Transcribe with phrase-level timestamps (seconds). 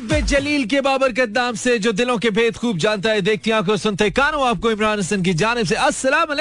[0.00, 3.76] रब जलील के बाबरकत नाम से जो दिलों के भेद खूब जानता है, देखती आँखों
[3.76, 6.32] सुनते कानों आपको इमरान हसन की जानब से अस्सलाम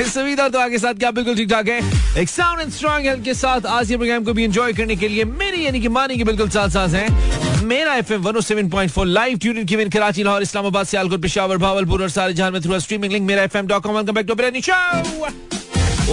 [0.00, 1.80] इस उम्मीद और दुआ के साथ क्या बिल्कुल ठीक ठाक है।
[2.22, 5.08] एक साउंड एंड स्ट्रॉन्ग हेल्थ के साथ आज ये प्रोग्राम को भी एंजॉय करने के
[5.08, 8.68] लिए मेरी यानी कि मानी के बिल्कुल साथ साथ है। मेरा F M one seven
[8.70, 12.60] point four live tune की कराची लाहौर इस्लामाबाद सियालकोट पेशावर भावलपुर और सारे जहाँ में
[12.62, 14.72] थ्रू स्ट्रीमिंग लिंक मेरा F M dot com welcome back to brainy show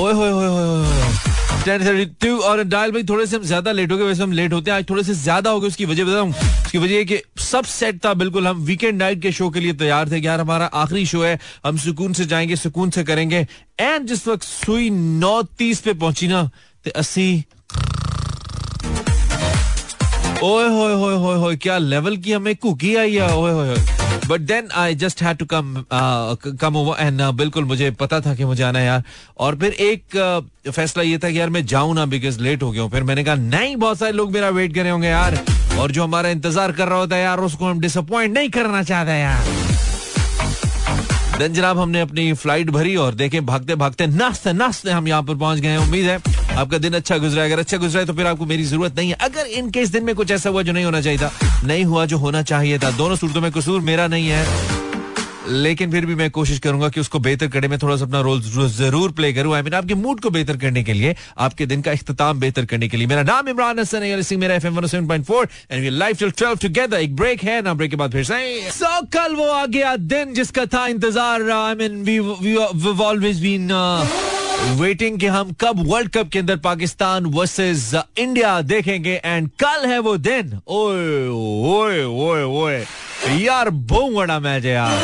[0.02, 1.33] ओए होए होए होए।
[1.66, 4.32] टेन थर्टी टू और डायल भाई थोड़े से हम ज़्यादा लेट हो गए, वैसे हम
[4.32, 7.06] लेट होते हैं। आज थोड़े से ज़्यादा हो गए, उसकी वजह बताऊँ। उसकी वजह है
[7.06, 10.40] कि सब सेट था, बिल्कुल। हम वीकेंड नाइट के शो के लिए तैयार थे यार
[10.40, 13.46] हमारा आखिरी शो है। हम सुकून से जाएँगे, सुकून से करेंगे।
[13.80, 16.44] एंड जिस वक्त सुई नौ तीस पे पहुँची ना
[16.86, 17.44] तो अस्सी।
[20.44, 23.36] ओए होए होए होए होए, क्या लेवल की हमें कुकी आई है?
[23.36, 25.76] ओए होए। But then I just had to come
[26.62, 29.04] come over and बिल्कुल मुझे पता था कि मुझे आना यार
[29.38, 30.04] और फिर एक
[30.66, 33.24] uh, फैसला ये था कि यार मैं जाऊँ ना बिकॉज़ लेट हो गया फिर मैंने
[33.24, 35.40] कहा नहीं बहुत सारे लोग मेरा वेट कर होंगे यार
[35.80, 39.12] और जो हमारा इंतज़ार कर रहा होता है यार उसको हम डिसअपॉइंट नहीं करना चाहते
[39.12, 39.52] यार
[41.38, 45.36] देन जनाब हमने अपनी फ़्लाइट भरी और देखे भागते भागते नाचते नाचते हम यहाँ पर
[45.36, 46.18] पहुँच गए उम्मीद है
[46.54, 49.16] आपका दिन अच्छा गुजरा अगर अच्छा गुजरा है तो फिर आपको मेरी ज़रूरत नहीं है।
[49.22, 51.32] अगर इन केस दिन में कुछ ऐसा हुआ जो नहीं होना चाहिए था
[51.66, 54.82] नहीं हुआ जो होना चाहिए था। दोनों सूरतों में कसूर मेरा नहीं है।
[55.48, 58.42] लेकिन फिर भी मैं कोशिश करूँगा कि उसको बेहतर करने में थोड़ा सा अपना रोल
[58.42, 61.92] ज़रूर प्ले करूँ। आई मीन आपके मूड को बेहतर करने के लिए आपके दिन का
[61.92, 65.90] इख्तिताम बेहतर करने के लिए। मेरा नाम इमरान हसन है। मेरा FM 107.4 and we
[65.90, 69.12] live till 12 together एक ब्रेक है ना ब्रेक के बाद फिर से। सो so,
[69.14, 73.72] कल वो आ गया दिन जिसका था इंतज़ार I mean we always been
[74.64, 80.00] waiting कि हम कब वर्ल्ड कप के अंदर पाकिस्तान वर्सेस इंडिया देखेंगे एंड कल है
[80.00, 82.86] वो दिन। ओए ओए ओए ओए।
[83.38, 85.04] यार बहुत बड़ा मैच है यार।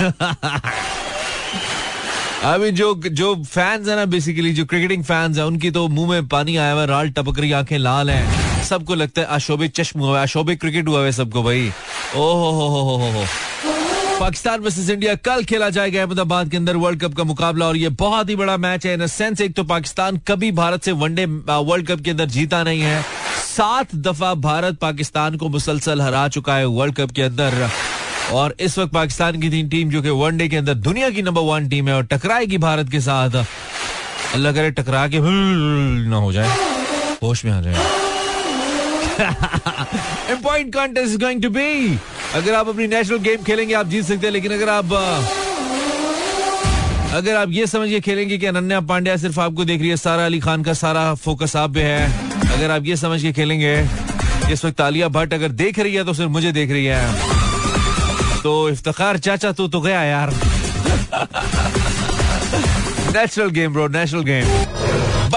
[2.44, 6.28] अभी जो जो फैंस है ना बेसिकली जो क्रिकेटिंग फैंस है, उनकी तो मुँह में
[6.28, 10.16] पानी आया हुआ राल टपक रही, आँखें लाल हैं। सबको लगता है अशोभित चश्म हुआ
[10.16, 11.72] है अशोभित क्रिकेट हुआ है सबको भाई।
[12.16, 13.24] ओहो हो हो हो हो।
[14.20, 17.88] पाकिस्तान वर्सेस इंडिया कल खेला जाएगा अहमदाबाद के अंदर वर्ल्ड कप का मुकाबला और ये
[17.98, 21.86] बहुत ही बड़ा मैच है। इन सेंस एक तो पाकिस्तान कभी भारत से वनडे वर्ल्ड
[21.88, 23.02] कप के अंदर जीता नहीं है।
[23.42, 27.68] सात दफ़ा भारत पाकिस्तान को मुसलसल हरा चुका है वर्ल्ड कप के अंदर।
[28.32, 31.42] और इस वक्त पाकिस्तान की तीन टीम जो कि वनडे के अंदर दुनिया की नंबर
[31.44, 33.36] वन टीम है और टकराएगी भारत के साथ।
[34.34, 36.56] अल्लाह करे टकरा के ना हो जाए।
[37.22, 37.74] होश में आ जाए।
[40.30, 41.98] Important contest is going to be
[42.34, 44.84] अगर आप अपनी नेशनल गेम खेलेंगे, आप जीत सकते हैं, लेकिन अगर आप
[47.12, 50.40] अगर आप ये समझिए खेलेंगे कि अनन्या पांड्या सिर्फ़ आपको देख रही है, सारा अली
[50.40, 53.88] खान का सारा फोकस आप पे है। अगर आप ये समझ के खेलेंगे,
[54.52, 57.14] इस वक्त आलिया भट्ट अगर देख रही है तो सिर्फ़ मुझे देख रही है।
[58.42, 60.32] तो इफ्तार चाचा, तू तो गया यार।
[63.16, 64.77] National game, bro, national game.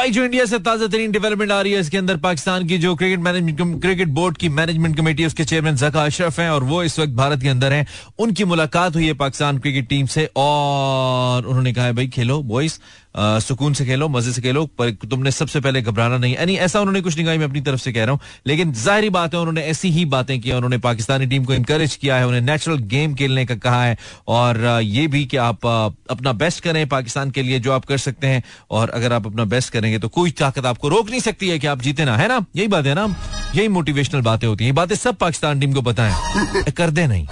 [0.01, 2.94] भाई, जो इंडिया से ताज़ा तरीन डेवलपमेंट आ रही है, इसके अंदर पाकिस्तान की जो
[2.95, 6.97] क्रिकेट मैनेजमेंट क्रिकेट बोर्ड की मैनेजमेंट कमेटी उसके चेयरमैन जका अशरफ हैं और वो इस
[7.00, 7.85] वक्त भारत के अंदर हैं।
[8.19, 12.79] उनकी मुलाकात हुई है पाकिस्तान क्रिकेट टीम से और उन्होंने कहा है, भाई, खेलो बॉयज़
[13.16, 17.01] सुकून से खेलो मज़े से खेलो पर तुमने सबसे पहले घबराना नहीं। यानी ऐसा उन्होंने
[17.01, 19.61] कुछ नहीं कहा मैं अपनी तरफ़ से कह रहा हूँ। लेकिन ज़ाहिर बात है उन्होंने
[19.61, 23.45] ऐसी ही बातें की उन्होंने पाकिस्तानी टीम को इंकरेज किया है उन्हें नेचुरल गेम खेलने
[23.45, 27.71] का कहा है। और ये भी कि आप अपना बेस्ट करें पाकिस्तान के लिए जो
[27.71, 31.09] आप कर सकते हैं। और अगर आप अपना बेस्ट करेंगे तो कोई ताकत आपको रोक
[31.09, 32.45] नहीं सकती है कि आप जीते ना है ना?
[32.55, 33.16] यही बात है ना?
[33.55, 37.25] यही मोटिवेशनल बातें होती हैं बातें सब पाकिस्तान टीम को है। कर दे नहीं।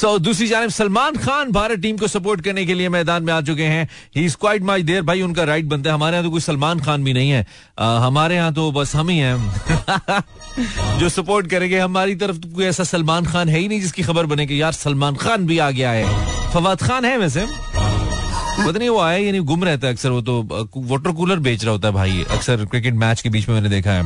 [0.00, 3.40] सो दूसरी जानब सलमान खान भारत टीम को सपोर्ट करने के लिए मैदान में आ
[3.40, 6.30] चुके हैं। ही इज़ क्वाइट माई देर भाई उनका राइट बनता है। हमारे यहाँ तो
[6.30, 7.46] कोई सलमान खान भी नहीं है।
[7.78, 12.64] आ, हमारे यहाँ तो बस हम ही हैं। जो सपोर्ट करेंगे हमारी तरफ़ तो कोई
[12.64, 15.70] ऐसा सलमान खान है ही नहीं जिसकी खबर बने कि यार सलमान खान भी आ
[15.70, 20.10] गया है फवाद खान है वैसे। पता नहीं वो आया यानी गुम रहता है अक्सर।
[20.10, 20.42] वो तो
[20.76, 23.90] वाटर कूलर बेच रहा होता है भाई। अक्सर क्रिकेट मैच के बीच में मैंने देखा
[23.90, 24.02] है।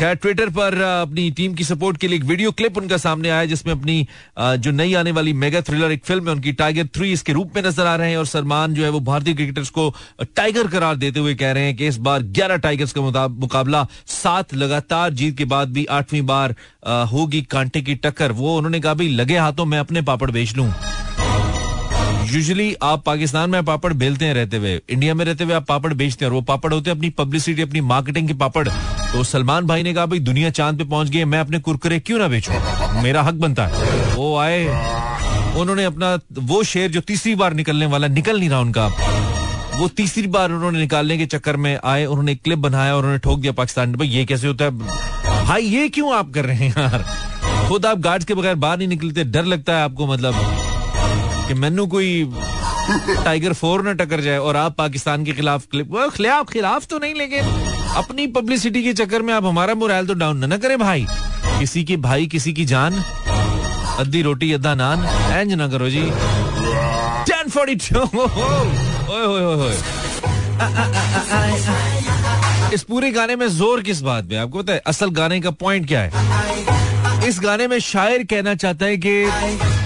[0.00, 3.44] खैर ट्विटर पर अपनी टीम की सपोर्ट के लिए एक वीडियो क्लिप उनका सामने आया,
[3.44, 4.06] जिसमें अपनी
[4.38, 7.62] जो नई आने वाली मेगा थ्रिलर एक फ़िल्म है, उनकी टाइगर थ्री इसके रूप में
[7.62, 9.88] नज़र आ रहे हैं और सलमान जो है वो भारतीय क्रिकेटर्स को
[10.36, 14.54] टाइगर करार देते हुए कह रहे हैं कि इस बार ग्यारह टाइगर्स का मुकाबला सात
[14.54, 16.54] लगातार जीत के बाद भी आठवीं बार
[17.12, 20.72] होगी कांटे की टक्कर। वो, उन्होंने कहा, भाई, लगे हाथों, में अपने पापड़ बेच लूँ।
[22.32, 25.94] यूजुअली आप पाकिस्तान में पापड़ बेलते हैं रहते हुए। इंडिया में रहते हुए आप पापड़
[25.94, 29.66] बेचते हैं और वो पापड़ होते हैं अपनी पब्लिसिटी अपनी मार्केटिंग के पापड़। तो सलमान
[29.66, 32.52] भाई ने कहा, भाई, दुनिया चाँद पे पहुँच गई मैं अपने कुरकुरे क्यों ना बेचू?
[33.02, 33.72] मेरा हक बनता है।
[34.16, 34.66] वो आए,
[35.54, 38.86] उन्होंने अपना, वो शेर जो तीसरी बार निकलने वाला, निकल नहीं रहा उनका।
[39.76, 43.40] वो तीसरी बार उन्होंने निकालने के चक्कर में आए, उन्होंने क्लिप बनाया और उन्होंने ठोक
[43.40, 44.70] दिया पाकिस्तान भाई, ये कैसे होता है?
[45.44, 47.04] भाई, ये क्यों आप कर रहे हैं यार?
[47.68, 50.59] खुद आप गार्ड्स के बगैर बाहर नहीं निकलते, डर लगता है आपको मतलब।
[51.50, 52.24] कि मैनू कोई
[53.24, 55.64] टाइगर फोर न टकर जाए और आप पाकिस्तान के खिलाफ
[56.16, 57.44] खिलाफ खिलाफ तो नहीं, लेकिन
[57.96, 61.06] अपनी पब्लिसिटी के चक्कर में आप हमारा मोराल तो डाउन न करें भाई।
[61.58, 63.02] किसी की भाई, किसी की जान,
[63.98, 66.02] अद्धी रोटी, अद्धा नान एंज ना करो जी।
[67.30, 67.74] टेन फोर्टी
[72.74, 75.88] इस पूरे गाने में ज़ोर किस बात में आपको पता है, असल गाने का पॉइंट
[75.88, 77.28] क्या है?
[77.28, 79.79] इस गाने में शायर कहना चाहता है कि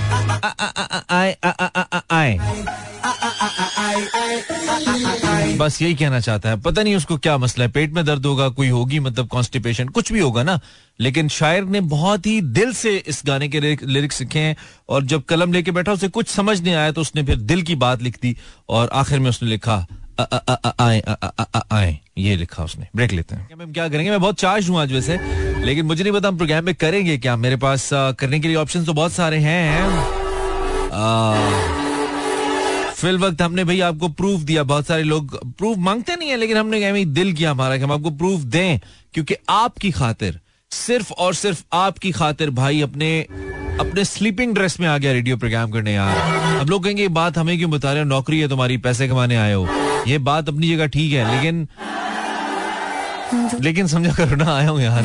[5.56, 8.48] बस यही कहना चाहता है। पता नहीं उसको क्या मसला है। पेट में दर्द होगा,
[8.48, 10.60] कोई होगी मतलब कॉन्स्टिपेशन कुछ भी होगा ना।
[11.00, 14.56] लेकिन शायर ने बहुत ही दिल से इस गाने के लिरिक्स लिखे हैं
[14.88, 17.74] और जब कलम लेके बैठा, उसे कुछ समझ नहीं आया तो उसने फिर दिल की
[17.74, 18.36] बात लिख दी
[18.68, 19.86] और आखिर में उसने लिखा
[20.80, 21.02] आए
[21.72, 24.10] आए। ये लिखा उसने। ब्रेक लेते हैं। हम क्या करेंगे?
[24.10, 25.18] मैं बहुत चार्ज हूँ आज वैसे।
[25.64, 28.84] लेकिन मुझे नहीं पता हम प्रोग्राम में करेंगे क्या। मेरे पास करने के लिए ऑप्शन
[28.84, 30.23] तो बहुत सारे हैं।
[32.94, 36.56] फिल वक्त हमने भाई आपको प्रूफ दिया, बहुत सारे लोग प्रूफ मांगते नहीं है, लेकिन
[36.56, 38.78] हमने कहा दिल किया हमारा कि हम आपको प्रूफ दें,
[39.14, 43.26] क्योंकि आपकी खातिर, सिर्फ़ और सिर्फ़ आपकी खातिर भाई अपने
[43.80, 46.16] अपने स्लीपिंग ड्रेस में आ गया रेडियो प्रोग्राम करने, यार।
[46.58, 48.08] हम लोग कहेंगे, ये बात हमें क्यों बता रहे हो?
[48.08, 49.68] नौकरी है तुम्हारी, पैसे कमाने आए हो।
[50.06, 51.66] ये बात अपनी जगह ठीक है, लेकिन
[53.60, 55.02] लेकिन समझा करो ना, आया हूँ यार।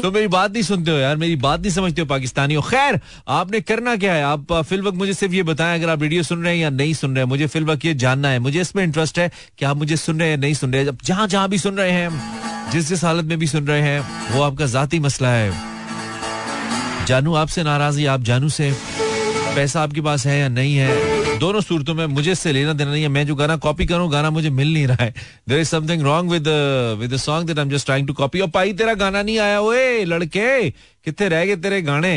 [0.00, 3.00] तो मेरी बात नहीं सुनते हो यार, मेरी बात नहीं समझते हो पाकिस्तानी हो। खैर,
[3.28, 4.24] आपने करना क्या है?
[4.24, 6.94] आप फिल वक्त मुझे सिर्फ़ ये बताएँ, अगर आप रेडियो सुन रहे हैं या नहीं
[6.94, 9.76] सुन रहे हैं, मुझे फिल वक्त ये जानना है। मुझे इसमें इंटरेस्ट है कि आप
[9.76, 12.88] मुझे सुन रहे हैं नहीं सुन रहे हैं। जहाँ जहाँ भी सुन रहे हैं जिस
[12.88, 14.00] जिस हालत में भी सुन रहे हैं,
[14.32, 15.52] वो आपका जाती मसला है।
[17.06, 18.76] जानू आपसे नाराज़ आप जानू से?
[19.56, 21.19] पैसा आपके पास है या नहीं है?
[21.40, 24.30] दोनों सूरतों में मुझे इससे लेना देना नहीं है। मैं जो गाना कॉपी करूँ, गाना
[24.30, 25.14] मुझे मिल नहीं रहा है।
[25.48, 26.48] There is something wrong with
[27.00, 29.60] with song that I am just trying to copy और पाई तेरा गाना नहीं आया,
[29.60, 32.14] ओए, लड़के, कितने रह गए तेरे गाने?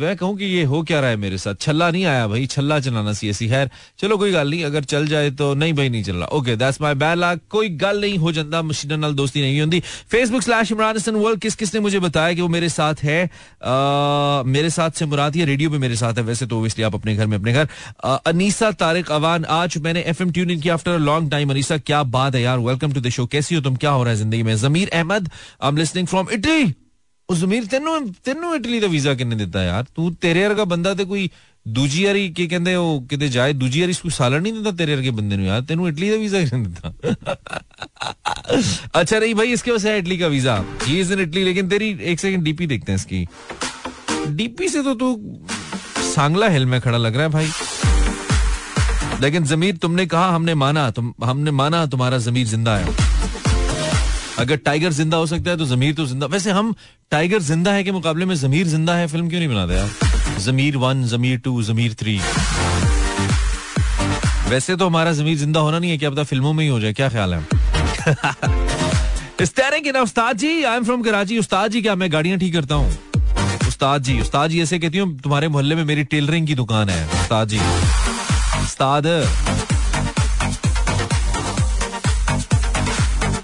[0.00, 1.54] मैं कहूँ कि ये हो क्या रहा है मेरे साथ?
[1.60, 5.06] छल्ला नहीं आया भाई छल्ला चलाना सी ऐसी खैर चलो कोई गल नहीं अगर चल
[5.06, 8.18] जाए तो नहीं भाई नहीं चल रहा okay that's my bad luck कोई गल नहीं
[8.18, 9.80] हो जाता मशीन नाल दोस्ती नहीं होती
[10.10, 13.24] Facebook slash Imran Hasan world किस किस ने मुझे बताया कि वो मेरे साथ है?
[13.64, 16.94] आ, मेरे साथ से मुराद ये रेडियो पे मेरे साथ है वैसे तो इसलिए आप
[16.94, 17.68] अपने घर में अपने घर।
[18.26, 22.34] अनीसा तारिक अवान आज मैंने एफ़ एम ट्यून किया आफ्टर लॉन्ग टाइम अनीसा क्या बात
[22.34, 23.76] है यार वेलकम टू द शो कैसी हो तुम?
[23.76, 24.56] क्या हो रहा है ज़िंदगी में?
[24.56, 25.30] Zameer Ahmed
[25.62, 26.74] I am listening from Italy
[27.29, 31.29] ਜ਼ਮੀਰ ਤੈਨੂੰ ਤੈਨੂੰ ਇਟਲੀ ਦਾ ਵੀਜ਼ਾ ਕਿੰਨੇ ਦਿੱਤਾ ਯਾਰ ਤੂੰ ਤੇਰੇ ਵਰਗਾ ਬੰਦਾ ਤੇ ਕੋਈ
[31.67, 35.11] ਦੂਜੀ ਵਾਰੀ ਕੀ ਕਹਿੰਦੇ ਉਹ ਕਿਤੇ ਜਾਏ ਦੂਜੀ ਵਾਰੀ ਕੋਈ ਸਾਲਣ ਨਹੀਂ ਦਿੰਦਾ तेरे वर्गे
[35.11, 36.89] बंदे यार तेन इटली का वीजा क्यों दिता
[38.93, 40.55] अच्छा नहीं भाई इसके वजह इटली का वीजा
[40.87, 43.21] ये इज इन इटली लेकिन तेरी एक सेकंड डीपी देखते हैं इसकी
[44.33, 45.09] डीपी से तो तू
[46.07, 47.49] सांगला हिल में खड़ा लग रहा है भाई
[49.21, 52.85] लेकिन जमीर तुमने कहा हमने माना तुम हमने माना तुम्हारा जमीर जिंदा है
[54.38, 56.74] अगर टाइगर ज़िंदा हो सकता है तो जमीर तो ज़िंदा। वैसे हम
[57.10, 59.88] टाइगर ज़िंदा है के मुकाबले में जमीर ज़िंदा है, फ़िल्म क्यों नहीं बनाते यार?
[60.40, 62.20] Zameer one, Zameer two, Zameer three.
[64.48, 66.92] वैसे तो हमारा जमीर ज़िंदा होना नहीं है, क्या पता फ़िल्मों में ही हो जाए,
[66.92, 67.40] क्या ख्याल है?
[69.42, 72.38] इस तरह की ना, उस्ताद जी आई एम फ्रॉम कराची। उस्ताद जी, क्या मैं गाड़ियाँ
[72.38, 72.90] ठीक करता हूँ?
[73.68, 77.04] उस्ताद जी उस्ताद जी ऐसे कहती हूँ, तुम्हारे मोहल्ले में मेरी टेलरिंग की दुकान है,
[77.20, 77.58] उस्ताद जी।
[78.62, 79.06] उस्ताद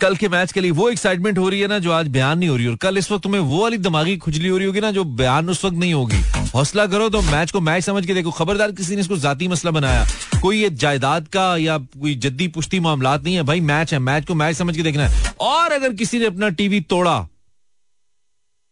[0.05, 2.49] कल के मैच के लिए वो एक्साइटमेंट हो रही है ना जो आज बयान नहीं
[2.49, 4.91] हो रही, और कल इस वक्त तुम्हें वो वाली दिमागी खुजली हो रही होगी ना
[4.91, 6.17] जो बयान उस वक्त नहीं होगी।
[6.51, 9.71] हौसला करो तो मैच को मैच समझ के देखो। खबरदार किसी ने इसको जाती मसला
[9.71, 10.05] बनाया।
[10.43, 14.27] कोई ये जायदाद का या कोई जद्दी पुश्ती मामला नहीं है, भाई मैच है, मैच
[14.27, 17.19] को मैच समझ के देखना है। और अगर किसी ने अपना टीवी तोड़ा,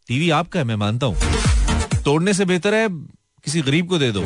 [0.09, 4.25] टीवी आपका है, मैं मानता हूँ। तोड़ने से बेहतर है किसी गरीब को दे दो।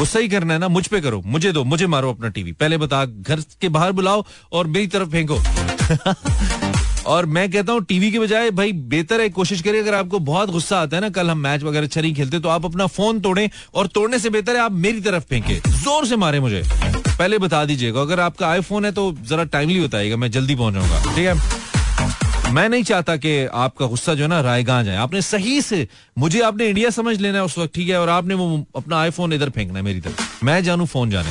[0.00, 2.78] वो सही करना है ना, मुझ पे करो, मुझे दो, मुझे मारो अपना टीवी। पहले
[2.78, 5.38] बता, घर के बाहर बुलाओ और मेरी तरफ़ फेंको।
[7.06, 10.50] और मैं कहता हूँ, टीवी के बजाय, भाई, बेहतर है, कोशिश करिए, अगर आपको बहुत
[10.50, 13.50] गुस्सा आता है ना, कल हम मैच वगैरह छरी खेलते तो आप अपना फ़ोन तोड़े
[13.74, 16.62] और तोड़ने से बेहतर है आप मेरी तरफ़ फेंके। ज़ोर से मारे मुझे।
[17.18, 21.14] पहले बता दीजिएगा, अगर आपका आईफोन है तो जरा टाइमली बताइएगा, मैं जल्दी पहुँच जाऊँगा,
[21.16, 21.59] ठीक है?
[22.50, 25.86] मैं नहीं चाहता कि आपका गुस्सा जो है ना रायगा जाए। आपने सही से,
[26.18, 29.32] मुझे आपने इंडिया समझ लेना है उस वक्त, ठीक है, और आपने वो अपना आईफोन
[29.32, 31.30] इधर फेंकना है मेरी तरफ़। मैं जानू फ़ोन जाने।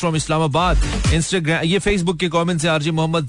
[0.00, 2.28] फ्रॉम इस्लामाबाद इंस्टाग्राम ये फेसबुक के
[2.58, 3.26] से मोहम्मद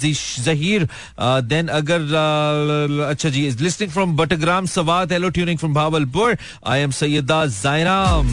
[1.50, 6.38] देन अगर अच्छा जी listening from Battagram Swat hello tuning from Bahawalpur
[6.68, 8.28] I am Syeda Jairam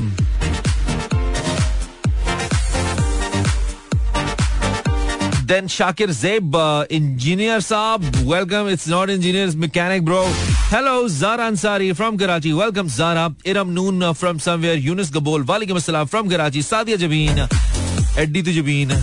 [5.50, 8.68] Uh, engineer Saab, welcome.
[8.68, 10.22] It's not engineer, it's mechanic, bro.
[10.70, 12.52] Hello, Zara Ansari from Karachi.
[12.52, 13.34] Welcome, Zara.
[13.44, 14.74] Iram Noon uh, from somewhere.
[14.74, 15.42] Yunus Gabol.
[15.42, 16.60] Walaikum Assalam from Karachi.
[16.60, 17.48] Sadia Jabeen.
[18.16, 18.96] Eddie to Jabeen.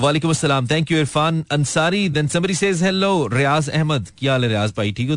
[0.00, 4.48] वालेकुम अस्सलाम thank you Irfan Ansari then somebody says hello Riaz Ahmed क्या हाल है
[4.48, 5.16] रियाज भाई ठीक हो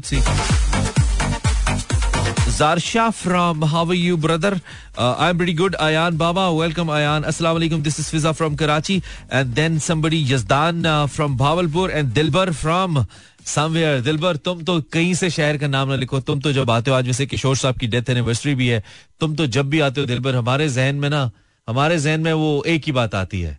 [2.61, 4.61] Zarsha from how are you brother
[4.95, 9.01] uh, I'm pretty good Ayan Baba welcome Ayan Assalamu alaikum this is Fiza from Karachi
[9.31, 13.05] and then somebody Yazdan uh, from Bawalpur and Dilbar from
[13.45, 16.91] somewhere Dilbar तुम तो कहीं से शहर का नाम ना लिखो तुम तो जब आते
[16.91, 18.83] हो आज वैसे किशोर साहब की डेथ एनिवर्सरी भी है
[19.19, 21.21] तुम तो जब भी आते हो दिलबर हमारे जहन में ना
[21.67, 23.57] हमारे जहन में वो एक ही बात आती है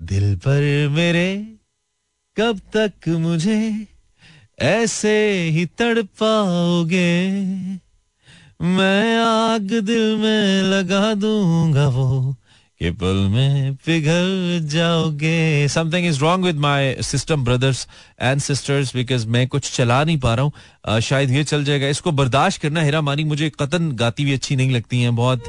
[0.00, 1.26] दिल पर मेरे
[2.36, 3.58] कब तक मुझे
[4.70, 5.16] ऐसे
[5.56, 7.10] ही तड़ पाओगे
[8.60, 12.34] मैं आग दिल में लगा दूँगा वो,
[12.80, 17.86] कि पल में पिघल जाओगे। Something is wrong with my system brothers
[18.22, 22.12] and sisters because मैं कुछ चला नहीं पा रहा हूँ। शायद ये चल जाएगा। इसको
[22.12, 25.44] बर्दाश्त करना, हेरा मानी, मुझे कतन गाती हुई अच्छी नहीं लगती है, बहुत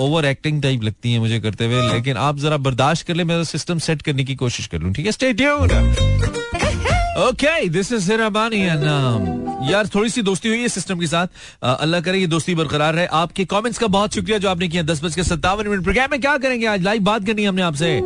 [0.00, 3.42] ओवर एक्टिंग टाइप लगती है मुझे करते हुए। लेकिन आप जरा बर्दाश्त कर ले, मैं
[3.44, 5.12] सिस्टम सेट करने की कोशिश कर लूँ, ठीक है?
[5.12, 5.32] Stay
[7.20, 11.26] okay this is Hirabani and यार थोड़ी सी दोस्ती हुई है सिस्टम के साथ।
[11.64, 15.02] अल्लाह करे, ये दोस्ती बरकरार रहे। आपके कमेंट्स का बहुत शुक्रिया जो आपने किया। दस
[15.04, 16.82] बज के सत्तावन मिनट प्रोग्राम में क्या करेंगे आज?
[16.82, 18.00] लाइव बात करनी है हमने आपसे।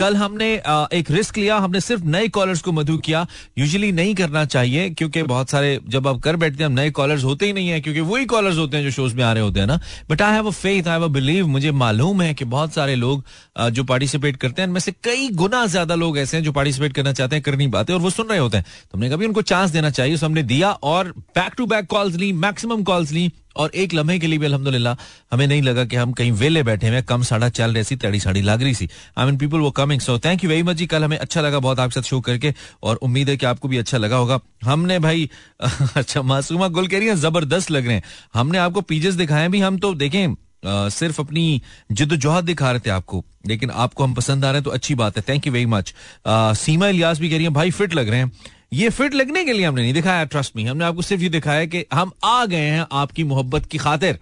[0.00, 0.52] कल हमने
[0.92, 3.26] एक रिस्क लिया। हमने सिर्फ़ नए कॉलर्स को मधु किया।
[3.58, 7.46] यूजली नहीं करना चाहिए, क्योंकि बहुत सारे जब आप कर बैठते हैं नए कॉलर्स होते
[7.46, 9.66] ही नहीं है, क्योंकि वही कॉलर्स होते हैं जो शोज़ में आ रहे होते हैं
[9.66, 12.74] ना। But I have a faith I have a believe मुझे मालूम है कि बहुत
[12.74, 13.24] सारे लोग
[13.72, 17.12] जो पार्टिसिपेट करते हैं, इनमें से कई गुना ज़्यादा लोग ऐसे हैं जो पार्टिसिपेट करना
[17.12, 19.42] चाहते हैं, कर नहीं पाते और वो सुन रहे होते हैं। तो हमने कभी उनको
[19.44, 23.70] चांस देना चाहिए हमने दिया और बैक टू बैक कॉल्स ली मैक्सिमम कॉल्स ली और
[23.74, 24.96] एक लम्हे के लिए भी अलहमदुल्ला
[25.32, 28.20] हमें नहीं लगा कि हम कहीं वेले बैठे हुए कम साड़ा चल रही सी तड़ी
[28.20, 28.88] साड़ी लग रही सी।
[29.18, 31.58] आई मीन पीपल वो coming so thank you very much जी कल हमें अच्छा लगा
[31.58, 34.98] बहुत आपके साथ शो करके और उम्मीद है कि आपको भी अच्छा लगा होगा। हमने
[34.98, 35.28] भाई
[35.96, 38.02] अच्छा मासूमा गुल कह रही है ज़बरदस्त लग रहे हैं।
[38.34, 42.90] हमने आपको पीजेस दिखाए भी हम तो देखें Uh, सिर्फ़ अपनी जिद्दोजहद दिखा रहे थे
[42.90, 45.66] आपको लेकिन आपको हम पसंद आ रहे हैं तो अच्छी बात है। Thank you very
[45.66, 45.94] much
[46.28, 48.32] Seema Ilyas भी कह रही है भाई फिट लग रहे हैं।
[48.72, 51.64] ये फिट लगने के लिए हमने नहीं दिखाया ट्रस्ट मी हमने आपको सिर्फ़ ये दिखाया
[51.66, 54.18] कि हम आ गए हैं आपकी मोहब्बत की खातिर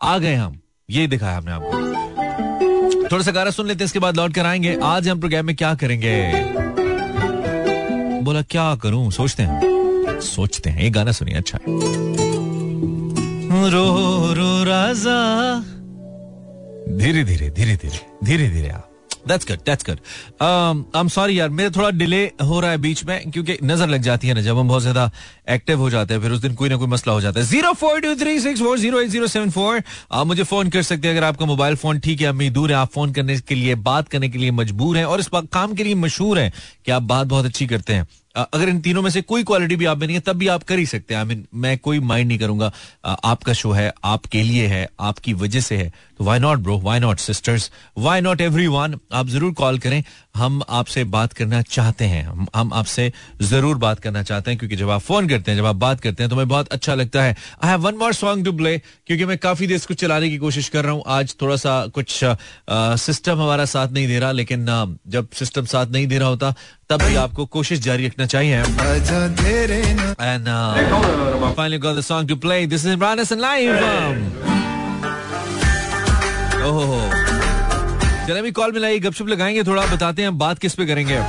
[0.00, 0.58] आ गए हम
[0.90, 4.76] ये दिखाया हमने आपको थोड़ा सा गाना सुन लेते हैं इसके बाद लौट कर आएँगे
[4.90, 6.14] आज हम प्रोग्राम में क्या करेंगे
[8.24, 11.80] बोला क्या करूँ सोचते हैं सोचते हैं ये गाना सुनिए अच्छा है
[13.70, 13.86] रो
[14.34, 15.18] रो राजा
[16.98, 18.88] धीरे धीरे धीरे धीरे धीरे धीरे आप
[19.28, 19.98] that's good that's good
[20.42, 24.02] I am sorry यार, मेरे थोड़ा डिले हो रहा है बीच में, क्योंकि नज़र लग
[24.02, 25.10] जाती है ना, जब हम बहुत ज़्यादा
[25.50, 27.72] एक्टिव हो जाते हैं, फिर उस दिन कोई ना कोई मसला हो जाता है। Zero
[27.74, 31.08] four two three six four zero eight zero seven four आप मुझे फ़ोन कर सकते
[31.08, 33.74] हैं, अगर आपका मोबाइल फ़ोन ठीक है, अम्मी दूर है, आप फ़ोन करने के लिए,
[33.74, 36.52] बात करने के लिए मजबूर हैं, और इस काम के लिए मशहूर है
[36.86, 39.84] कि आप बात बहुत अच्छी करते हैं। अगर इन तीनों में से कोई क्वालिटी भी
[39.84, 42.00] आप में नहीं है तब भी आप कर ही सकते हैं। आई मीन मैं कोई
[42.02, 42.72] माइंड नहीं करूँगा।
[43.04, 47.00] आपका शो है, आपके लिए है, आपकी वजह से है। तो why not bro why
[47.00, 50.02] not sisters why not every आप ज़रूर कॉल करें।
[50.36, 52.24] हम आपसे बात करना चाहते हैं।
[52.54, 53.12] हम आपसे
[53.42, 56.22] ज़रूर बात करना चाहते हैं, क्योंकि जब आप फ़ोन करते हैं, जब आप बात करते
[56.22, 59.24] हैं तो हमें बहुत अच्छा लगता है। I have one more song to play क्योंकि
[59.24, 62.20] मैं काफ़ी देर इसको चलाने की कोशिश कर रहा हूँ। आज थोड़ा सा कुछ
[63.00, 64.66] सिस्टम हमारा साथ नहीं दे रहा, लेकिन
[65.08, 66.54] जब सिस्टम साथ नहीं दे रहा होता
[66.92, 68.56] तब भी आपको कोशिश जारी रखना चाहिए।
[70.20, 70.48] And
[71.56, 73.70] finally got the song to play this is Imran Hasan live
[76.66, 76.90] oh
[78.26, 81.20] चले अभी कॉल मिलाई गपशप लगाएँगे थोड़ा बताते हैं बात किस पे करेंगे।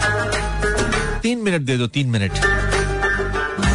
[1.22, 2.34] तीन मिनट दे दो तीन मिनट।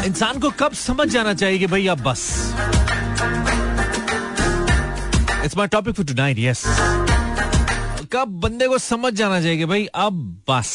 [0.06, 2.22] इंसान को कब समझ जाना चाहिए कि भाई आप बस।
[5.44, 6.64] It's my topic for tonight yes
[8.12, 10.12] कब बंदे को समझ जाना चाहिए कि भाई अब
[10.50, 10.70] बस।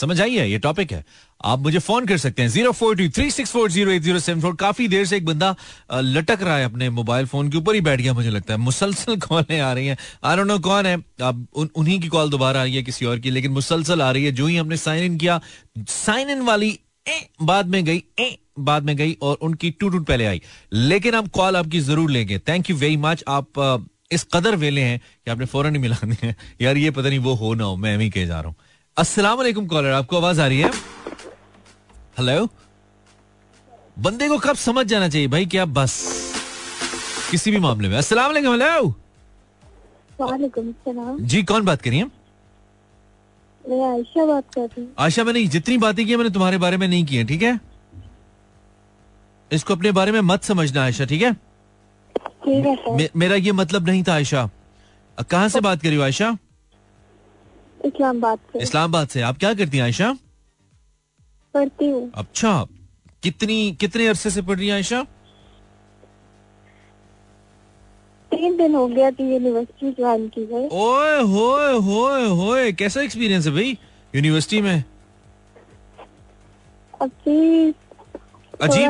[0.00, 1.04] समझ आई है ये टॉपिक है।
[1.44, 4.18] आप मुझे फ़ोन कर सकते हैं। Zero four two three six four zero eight zero
[4.18, 5.54] seven four काफ़ी देर से एक बंदा
[5.92, 9.16] लटक रहा है अपने मोबाइल फ़ोन के ऊपर ही बैठ गया मुझे लगता है। मुसलसल
[9.26, 12.60] कॉलें आ रही हैं। आई डोंट नो कौन है। अब उन, उन्हीं की कॉल दोबारा
[12.60, 15.04] आ रही है किसी और की लेकिन मुसलसल आ रही है। जो ही हमने साइन
[15.04, 15.40] इन किया
[15.88, 16.78] साइन इन वाली
[17.08, 20.40] ए, बाद में गई ए, बाद में गई और उनकी टू टूट पहले आई।
[20.72, 24.98] लेकिन हम कॉल आपकी ज़रूर लेंगे। थैंक यू वेरी मच आप इस कदर वेले हैं
[24.98, 27.96] कि आपने फ़ौरन ही मिला दिए यार ये पता नहीं वो हो ना हो मैं
[27.98, 28.56] भी कह जा रहा हूँ।
[29.00, 30.70] अस्सलाम वालेकुम कॉलर आपको आवाज़ आ रही है?
[32.18, 32.48] हेलो
[33.98, 35.28] बंदे को कब समझ जाना चाहिए?
[35.28, 35.94] भाई क्या बस?
[37.30, 38.94] किसी भी मामले में। अस्सलाम वालेकुम हेलो
[41.32, 42.04] जी कौन बात करिए
[43.64, 46.86] मैं आयशा बात कर रही हूँ। आयशा मैंने जितनी बातें की मैंने तुम्हारे बारे में
[46.88, 47.58] नहीं की है ठीक है?
[49.50, 51.32] इसको अपने बारे में मत समझना आयशा ठीक है?
[51.32, 54.48] ठीक है मे, मेरा ये मतलब नहीं था आयशा।
[55.30, 56.36] कहाँ से बात करी हो आयशा?
[57.80, 60.12] इस्लामाबाद से। इस्लामाबाद से। आप क्या करती हैं आयशा?
[61.54, 62.52] पढ़ती हूँ। अच्छा
[63.22, 65.02] कितनी कितने अरसे से पढ़ रही है आयशा?
[68.32, 73.46] तीन दिन हो गया थी यूनिवर्सिटी ज्वाइन की गई ओए होए होए होए कैसा एक्सपीरियंस
[73.46, 73.76] है भाई
[74.14, 74.84] यूनिवर्सिटी में?
[77.00, 77.74] अजीब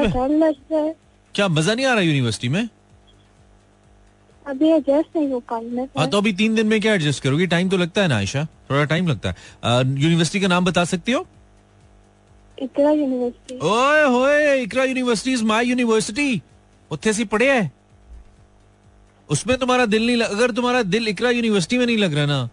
[0.05, 0.95] है। है।
[1.35, 2.69] क्या मज़ा नहीं आ रहा यूनिवर्सिटी में?
[4.51, 7.47] अभी एडजस्ट नहीं हो पाई मैं हाँ तो अभी तीन दिन में क्या एडजस्ट करोगी?
[7.47, 8.45] टाइम तो लगता है ना आयशा?
[8.71, 9.35] थोड़ा टाइम लगता है।
[10.03, 11.27] यूनिवर्सिटी का नाम बता सकती हो?
[12.59, 16.41] इतना यूनिवर्सिटी ओए होए Iqra university is my university
[16.91, 17.71] उत्थे सी पढ़े है।
[19.29, 22.49] उसमें तुम्हारा दिल नहीं लग, अगर तुम्हारा दिल इकरा यूनिवर्सिटी में नहीं लग रहा ना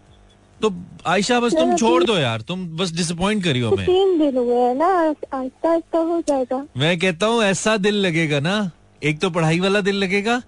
[0.60, 0.72] तो
[1.06, 4.72] आयशा बस तुम छोड़ दो यार तुम बस डिसअपॉइंट करी हो हमें। तीन दिन हुए
[4.74, 5.38] ना आहिस्ता
[5.68, 8.70] आहिस्ता हो जाएगा। मैं कहता हूँ ऐसा दिल लगेगा ना
[9.02, 10.40] एक तो पढ़ाई वाला दिल लगेगा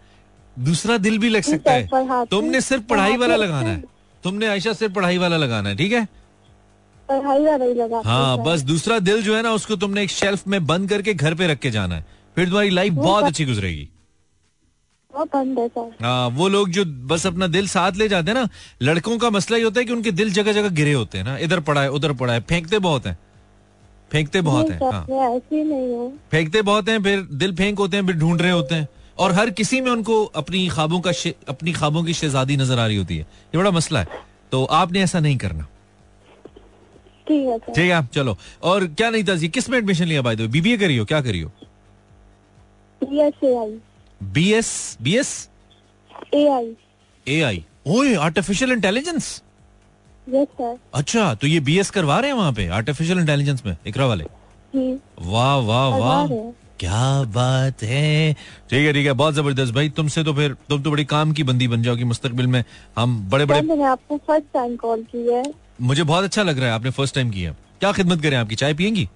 [0.57, 3.83] दूसरा दिल भी लग सकता है तुमने सिर्फ़ पढ़ाई वाला लगाना है।
[4.25, 6.05] तुमने आयशा सिर्फ़ पढ़ाई वाला लगाना है ठीक है?
[7.09, 10.47] पढ़ाई वाला ही लगा हाँ बस दूसरा दिल जो है ना उसको तुमने एक शेल्फ
[10.49, 12.05] में बंद करके घर पे रख के जाना है।
[12.37, 13.89] फिर तुम्हारी लाइफ बहुत अच्छी गुजरेगी।
[15.15, 18.49] है हाँ वो लोग जो बस अपना दिल साथ ले जाते हैं ना
[18.83, 21.37] लड़कों का मसला ये होता है कि उनके दिल जगह जगह गिरे होते हैं ना।
[21.39, 23.19] इधर पड़ा है उधर पड़ा है फेंकते बहुत हैं।
[24.11, 28.51] फेंकते बहुत हैं हूँ। फेंकते बहुत हैं फिर दिल फेंक होते हैं फिर ढूंढ रहे
[28.51, 28.89] होते हैं।
[29.21, 31.13] और हर किसी में उनको अपनी ख्वाबों का
[31.49, 34.07] अपनी ख्वाबों की शहजादी नज़र आ रही होती है। ये बड़ा मसला है।
[34.53, 35.67] तो आपने ऐसा नहीं करना।
[37.29, 39.49] ठीक है ठीक है चलो। और क्या नहीं था जी?
[39.49, 41.51] किसमें एडमिशन लिया द बीबीए करियो क्या करियो?
[43.03, 43.79] B S A I
[44.21, 45.49] B S B S
[46.35, 46.75] A I
[47.27, 49.43] A I ओए आर्टिफिशियल इंटेलिजेंस
[50.95, 54.25] अच्छा तो ये बी एस करवा रहे हैं वहाँ पे आर्टिफिशियल इंटेलिजेंस में इकरा वाले?
[54.75, 58.33] वाह वाह वाह। हैं। क्या बात है?
[58.71, 61.43] ठीक है ठीक है बहुत ज़बरदस्त। भाई तुमसे तो फिर तुम तो बड़ी काम की
[61.43, 62.63] बंदी बन जाओगी मुस्तकबिल में
[62.97, 65.43] हम बड़े बड़े मैंने आपको फ़र्स्ट टाइम कॉल की है।
[65.81, 68.55] मुझे बहुत अच्छा लग रहा है आपने फ़र्स्ट टाइम किया क्या खिदमत करें आपकी?
[68.55, 69.09] चाय पियेंगी?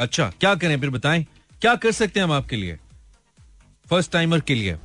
[0.00, 1.26] अच्छा क्या करें फिर बताएँ?
[1.62, 2.78] क्या कर सकते हैं हम आपके लिए?
[3.86, 4.76] फ़र्स्ट टाइमर के लिए।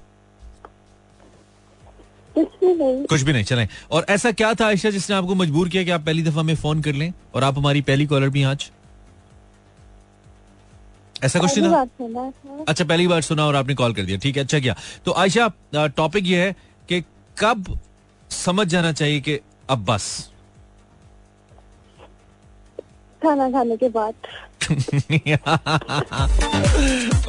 [2.36, 6.06] कुछ भी नहीं। चलें। और ऐसा क्या था आयशा जिसने आपको मजबूर किया कि आप
[6.06, 7.12] पहली दफ़ा में फ़ोन कर लें?
[7.36, 8.70] और आप हमारी पहली कॉलर भी आज?
[11.24, 14.60] ऐसा कुछ नहीं अच्छा पहली बार सुना और आपने कॉल कर दिया। ठीक है अच्छा
[14.60, 16.56] किया। तो आयशा टॉपिक ये है
[16.90, 17.02] कि
[17.38, 17.78] कब
[18.30, 20.30] समझ जाना चाहिए कि अब बस?
[23.22, 24.14] खाना खाने के बाद।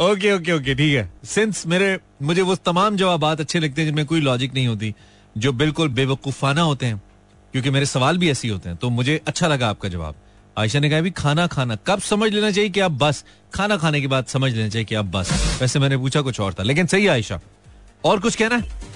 [0.00, 4.06] ओके ओके ओके ठीक है। सिंस मेरे मुझे वो तमाम जवाब अच्छे लगते हैं जिनमें
[4.06, 4.94] कोई लॉजिक नहीं होती
[5.36, 7.02] जो बिल्कुल बेवकूफाना होते हैं
[7.52, 10.14] क्योंकि मेरे सवाल भी ऐसे होते हैं तो मुझे अच्छा लगा आपका जवाब।
[10.60, 14.00] आयशा ने कहा भी खाना खाना। कब समझ लेना चाहिए कि अब बस खाना खाने
[14.00, 16.86] के बाद समझ लेना चाहिए कि अब बस। वैसे मैंने पूछा कुछ और था लेकिन
[16.86, 17.40] सही है आयशा।
[18.04, 18.88] और कुछ कहना है?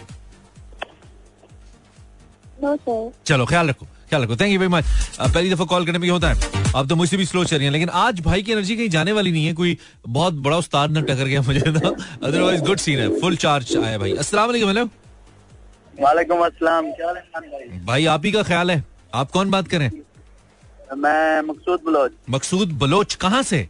[2.63, 4.85] नो चलो ख्याल रखो ख्याल रखो। थैंक यू वेरी मच
[5.21, 6.53] पहली दफ़ा कॉल करने में होता है?
[6.77, 9.13] अब तो मुझसे भी स्लो चल रही है लेकिन आज भाई की एनर्जी कहीं जाने
[9.13, 9.77] वाली नहीं है। कोई
[10.09, 13.99] बहुत बड़ा उस्ताद न टकर गया मुझे तो। अदरवाइज़ गुड सीन है। फुल चार्ज आया
[13.99, 14.85] भाई। अस्सलाम वालेकुम हेलो
[15.95, 17.79] वालेकुम अस्सलाम। क्या हाल है भाई?
[17.81, 18.83] भाई आप ही का ख्याल है।
[19.15, 19.91] आप कौन बात करें
[20.97, 23.69] मैं मकसूद बलोच। मकसूद बलोच कहाँ से?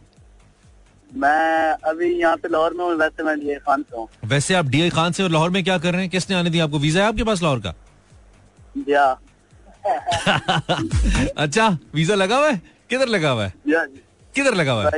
[1.11, 4.65] मैं अभी यहाँ पे लाहौर में हूँ वैसे मैं ये खान से हूँ। वैसे आप
[4.65, 6.09] डी खान से और लाहौर में क्या कर रहे हैं?
[6.09, 7.01] किसने आने दिया आपको वीज़ा?
[7.01, 7.73] है आपके पास लाहौर का?
[8.89, 9.17] या।
[11.37, 12.61] अच्छा वीज़ा लगा हुआ है?
[12.89, 13.53] किधर लगा हुआ है?
[14.35, 14.89] किधर लगा हुआ है?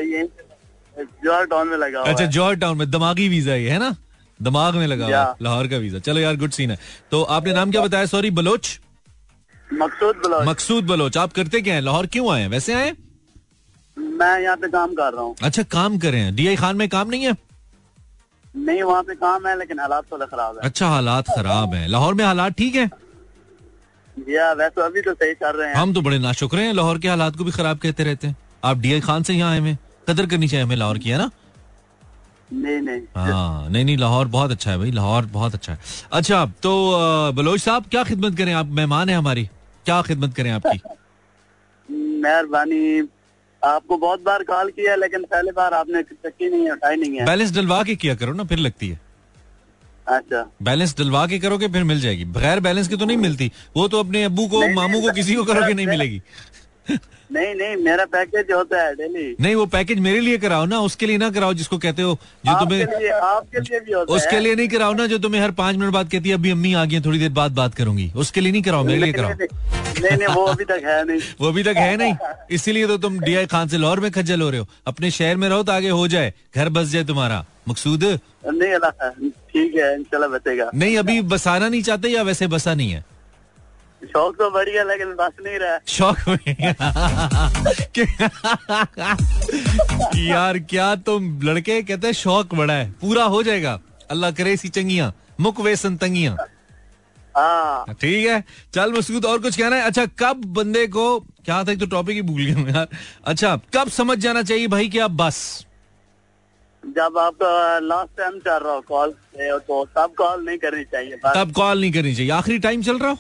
[1.46, 3.96] टाउन में लगा हुआ अच्छा जॉर्ज टाउन में दिमागी वीज़ा ये है ना?
[4.40, 6.78] दिमाग में लगा हुआ है लाहौर का वीज़ा। चलो यार गुड सीन है।
[7.12, 8.06] तो आपने नाम क्या बताया?
[8.06, 8.80] सॉरी बलोच?
[9.68, 11.82] मकसूद बलोच। मकसूद बलोच आप करते क्या हैं?
[11.82, 12.96] लाहौर क्यों आए वैसे आए
[13.98, 16.88] मैं यहाँ पे काम कर रहा हूँ। अच्छा काम कर रहे हैं। डीआई खान में
[16.90, 17.36] काम नहीं है?
[18.56, 22.14] नहीं वहाँ पे काम है लेकिन हालात थोड़ा खराब है। अच्छा हालात खराब है। लाहौर
[22.14, 22.90] में हालात ठीक है?
[24.18, 27.36] वैसे अभी तो सही चल रहे हैं। हम तो बड़े नाशुक्र हैं। लाहौर के हालात
[27.36, 29.76] को भी खराब कहते रहते हैं। आप डी आई खान से यहाँ आए हुए
[30.10, 31.30] कदर करनी चाहिए हमें लाहौर की है ना?
[32.54, 35.80] नहीं नहीं। हाँ नहीं नहीं लाहौर बहुत अच्छा है भाई। लाहौर बहुत अच्छा है।
[36.12, 36.74] अच्छा तो
[37.36, 38.54] बलोच साहब क्या खिदमत करें?
[38.54, 39.50] आप मेहमान है हमारी।
[39.88, 40.80] क्या खिदमत करें आपकी?
[42.22, 43.08] मेहरबानी।
[43.62, 47.26] आपको बहुत बार कॉल किया है लेकिन पहले बार आपने चक्की नहीं उठाई नहीं है।
[47.26, 49.00] बैलेंस डलवा के किया करो ना फिर लगती है।
[50.08, 53.88] अच्छा। बैलेंस डलवा के करोगे फिर मिल जाएगी। बगैर बैलेंस के तो नहीं मिलती। वो
[53.88, 56.22] तो अपने अबू को मामू को किसी को करोगे नहीं। मिलेगी।
[56.90, 61.06] नहीं नहीं मेरा पैकेज होता है डेली नहीं वो पैकेज मेरे लिए कराओ ना उसके
[61.06, 64.36] लिए ना कराओ जिसको कहते हो जो आपके तुम्हें लिए आपके लिए भी होता उसके
[64.36, 66.74] है। लिए नहीं कराओ ना जो तुम्हें हर पाँच मिनट बाद कहती है अभी अम्मी
[66.74, 69.48] आ गई थोड़ी देर बाद बात करूँगी। उसके लिए नहीं कराओ मेरे लिए कराओ। नहीं
[70.02, 72.14] नहीं नहीं, वो अभी तक है नहीं। वो अभी तक है नहीं।
[72.52, 75.48] इसीलिए तो तुम डीआई खान से लाहौर में खज्जल हो रहे हो। अपने शहर में
[75.50, 78.04] रहो तो आगे हो जाए घर बस जाए तुम्हारा। मकसूद?
[78.46, 83.04] नहीं ठीक है इंशाल्लाह बचेगा। नहीं अभी बसाना नहीं चाहते या वैसे बसा नहीं है?
[84.02, 86.38] शौक तो बढ़िया लेकिन बस नहीं रहा। शौक में
[90.28, 92.90] यार क्या तुम लड़के कहते हैं शौक बड़ा है?
[93.02, 93.80] पूरा हो जाएगा।
[94.12, 96.38] अल्लाह करे इसी चंगिया मुक वे संतंगियाँ।
[97.36, 99.82] हाँ। ठीक है चल मसूद और कुछ कहना है?
[99.84, 102.88] अच्छा कब बंदे को क्या था एक तो टॉपिक ही भूल गया मैं यार।
[103.26, 105.66] अच्छा कब समझ जाना चाहिए भाई कि आप बस?
[106.84, 107.38] जब आप
[107.84, 111.92] लास्ट टाइम चल रहा हो कॉल तो तब कॉल नहीं करनी चाहिए तब कॉल नहीं
[111.92, 113.18] करनी चाहिए। आखिरी टाइम चल रहा हाँ?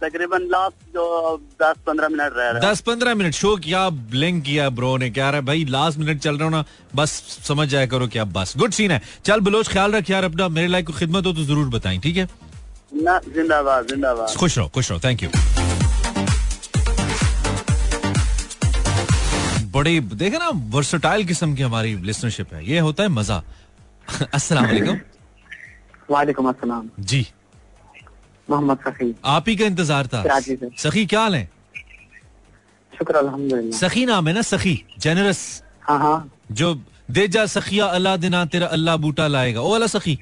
[0.00, 4.42] तकरीबन लास्ट जो दस पंद्रह मिनट रह रहे हैं। दस पंद्रह मिनट शो किया ब्लिंक
[4.44, 5.44] किया ब्रो ने क्या रहा है?
[5.46, 6.64] भाई लास्ट मिनट चल रहा हो ना
[6.94, 7.10] बस
[7.48, 10.48] समझ जाया करो कि आप बस। गुड सीन है। चल बलोच ख्याल रख यार अपना
[10.48, 12.28] मेरे लाइक को खिदमत हो तो ज़रूर बताएँ ठीक है?
[12.94, 15.30] ना जिंदाबाद जिंदाबाद। खुश रहो खुश रहो थैंक यू
[19.72, 23.42] बड़ी देखे ना वर्सटाइल किस्म की हमारी लिसनरशिप है। ये होता है मज़ा।
[24.34, 24.98] अस्सलाम वालेकुम।
[26.10, 27.26] वालेकुम अस्सलाम। जी।
[28.50, 30.22] मोहम्मद सखी। आप ही का इंतज़ार था।
[30.78, 31.48] सखी क्या हाल है?
[32.92, 34.42] शुक्र अल्हम्दुलिल्लाह। सखी नाम है ना?
[34.42, 35.40] सखी जेनरस
[35.88, 36.18] हाँ हाँ।
[36.52, 36.74] जो
[37.10, 40.18] दे जा सखिया अल्लाह दिना तेरा अल्लाह बूटा लाएगा। ओ वाला सखी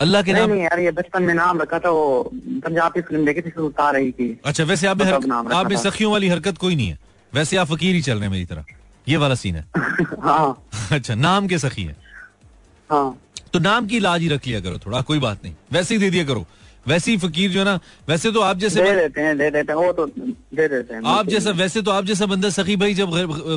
[0.00, 2.30] अल्लाह के नाम नहीं यार ये बचपन में नाम रखा था वो
[2.64, 6.12] पंजाबी फ़िल्म देखी थी उतार रही थी। अच्छा वैसे आप मतलब हर- आप में सखियों
[6.12, 6.98] वाली हरकत कोई नहीं है।
[7.32, 8.64] वैसे आप फकीर ही चल रहे हैं मेरी तरह।
[9.08, 9.64] ये वाला सीन है।
[10.22, 11.96] हाँ। अच्छा नाम के सखी है।
[12.90, 13.18] हाँ।
[13.52, 16.10] तो नाम की इलाज ही रख लिया करो थोड़ा कोई बात नहीं। वैसे ही दे
[16.10, 16.46] दिया करो।
[16.88, 19.72] वैसे ही फकीर जो है ना वैसे तो आप जैसे दे देते हैं दे देते
[19.72, 22.94] हैं वो तो दे देते हैं आप जैसा वैसे तो आप जैसा बंदा सखी भाई
[22.94, 23.10] जब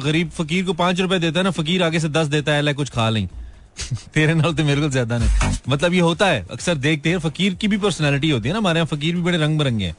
[0.03, 2.89] गरीब- फकीर को पाँच रुपए देता है ना फकीर आगे से दस देता है कुछ
[2.89, 3.27] खा लें।
[4.13, 7.53] तेरे नाल तो मेरे को ज़्यादा नहीं। मतलब ये होता है अक्सर देखते हैं फकीर
[7.53, 9.95] की भी पर्सनैलिटी होती है ना हमारे यहाँ फकीर भी बड़े रंग बिरंगे हैं।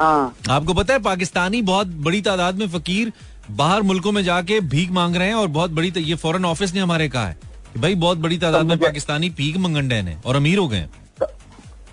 [0.00, 3.12] हाँ। आपको पता है पाकिस्तानी बहुत बड़ी तादाद में फकीर
[3.50, 6.80] बाहर मुल्कों में जाके भीख मांग रहे हैं और बहुत बड़ी ये फॉरेन ऑफ़िस ने
[6.80, 7.36] हमारे कहा है
[7.74, 11.03] कि भाई बहुत बड़ी तादाद में पाकिस्तानी भीख मंगंडे हैं और अमीर हो गए हैं।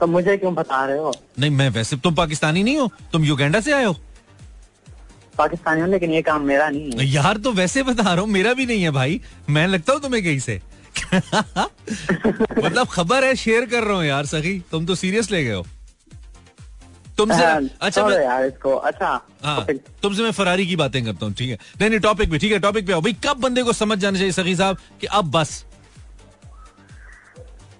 [0.02, 1.14] तो, तो मुझे क्यों बता रहे हो?
[1.40, 3.96] नहीं मैं वैसे तुम पाकिस्तानी नहीं हो। तुम युगांडा से आए हो?
[5.38, 8.54] पाकिस्तानी हूँ लेकिन ये काम मेरा नहीं है। यार तो वैसे बता रहा हूँ मेरा
[8.54, 10.62] भी नहीं है भाई। मैं लगता हूँ तुम्हें कहीं से।
[12.64, 15.66] मतलब खबर है शेयर कर रहा हूँ यार सखी। तुम तो सीरियस ले गए हो।
[17.18, 17.44] तुमसे
[17.82, 19.08] अच्छा मैं यार इसको। अच्छा
[19.44, 19.66] हाँ
[20.04, 21.58] तुमसे मैं फरारी की बातें करता हूँ ठीक है?
[21.82, 24.18] नहीं नहीं टॉपिक पे ठीक है टॉपिक पे आओ भाई कब बंदे को समझ जाना
[24.18, 25.66] चाहिए सखी साहब कि अब बस।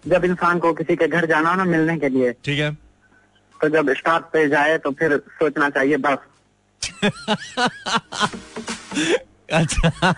[0.06, 2.72] जब इंसान को किसी के घर जाना हो ना मिलने के लिए ठीक है।
[3.60, 6.18] तो जब स्टाफ पे जाए तो फिर सोचना चाहिए बस।
[9.54, 10.14] अच्छा।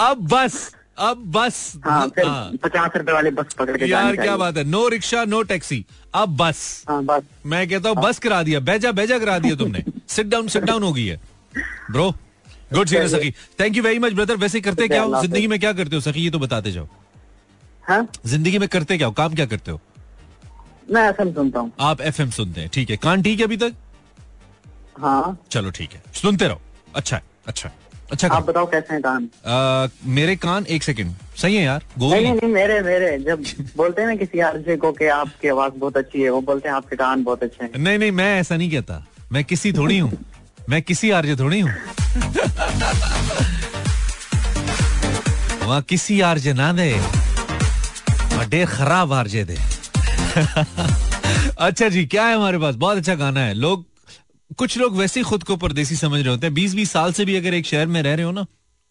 [0.00, 4.56] अब बस अब बस। हाँ हाँ, पचास रुपए वाली बस पकड़ के यार क्या बात
[4.56, 4.64] है?
[4.64, 5.84] No rickshaw no taxi.
[6.14, 9.82] अब बस। हाँ बस। मैं कहता हूँ बस करा दिया। बेजा बेजा करा दिया तुमने।
[10.08, 11.20] सिट डाउन सिट डाउन हो गई है।
[11.90, 12.10] ब्रो
[12.72, 15.20] गुड सीन सखी। Thank you very much brother वैसे करते क्या हो?
[15.22, 16.00] ज़िंदगी में क्या करते हो?
[16.02, 16.88] सखी ये तो बताते जाओ।
[17.88, 18.06] हाँ?
[18.26, 19.12] ज़िंदगी में करते क्या हो?
[19.12, 19.80] काम क्या करते हो?
[20.92, 23.74] मैं ऐसा सुनता हूँ। आप एफएम सुनते हैं ठीक है। कान ठीक है अभी तक?
[25.00, 26.60] हाँ। चलो ठीक है। सुनते रहो।
[26.96, 27.74] अच्छा है अच्छा है,
[28.12, 29.28] अच्छा आप बताओ कैसे हैं कान?
[29.46, 29.86] आ,
[30.18, 33.42] मेरे कान एक सेकंड। सही है यार गोल नहीं नहीं नहीं। नहीं मेरे मेरे जब
[33.76, 36.76] बोलते हैं ना किसी आरजे को कि आपकी आवाज़ बहुत अच्छी है वो बोलते हैं
[36.76, 40.12] आपके कान बहुत अच्छे हैं। नहीं नहीं मैं ऐसा नहीं कहता। मैं किसी थोड़ी हूँ।
[40.68, 41.70] मैं किसी आरजे थोड़ी हूँ।
[45.66, 46.92] वहाँ किसी आरजे ना दे।
[48.46, 49.56] बड़े खराब आरजे दे।
[51.58, 52.74] अच्छा जी, क्या है हमारे पास?
[52.74, 53.86] बहुत अच्छा गाना है। लोग,
[54.56, 57.24] कुछ लोग वैसे ही खुद को परदेसी समझ रहे होते हैं। बीस बीस साल से
[57.24, 58.46] भी अगर एक शहर में रह रहे हो ना,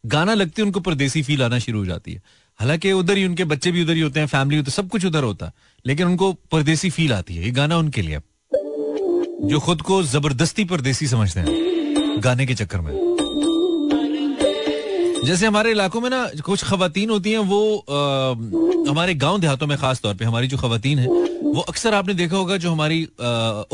[0.06, 2.22] गाना लगते उनको परदेसी फील आना शुरू हो जाती है।
[2.60, 5.06] हालाँकि उधर ही उनके बच्चे भी उधर ही होते हैं फैमिली होती है सब कुछ
[5.06, 5.52] उधर होता है।
[5.86, 8.20] लेकिन उनको परदेसी फील आती है। ये गाना उनके लिए
[9.50, 13.15] जो खुद को ज़बरदस्ती परदेसी समझते हैं, गाने के चक्कर में।
[15.26, 19.78] जैसे हमारे इलाकों में ना कुछ खातन होती हैं वो आ, हमारे गाँव देहातों में
[19.78, 21.08] खास तौर पे हमारी जो खवातीन है
[21.44, 23.04] वो अक्सर आपने देखा होगा जो हमारी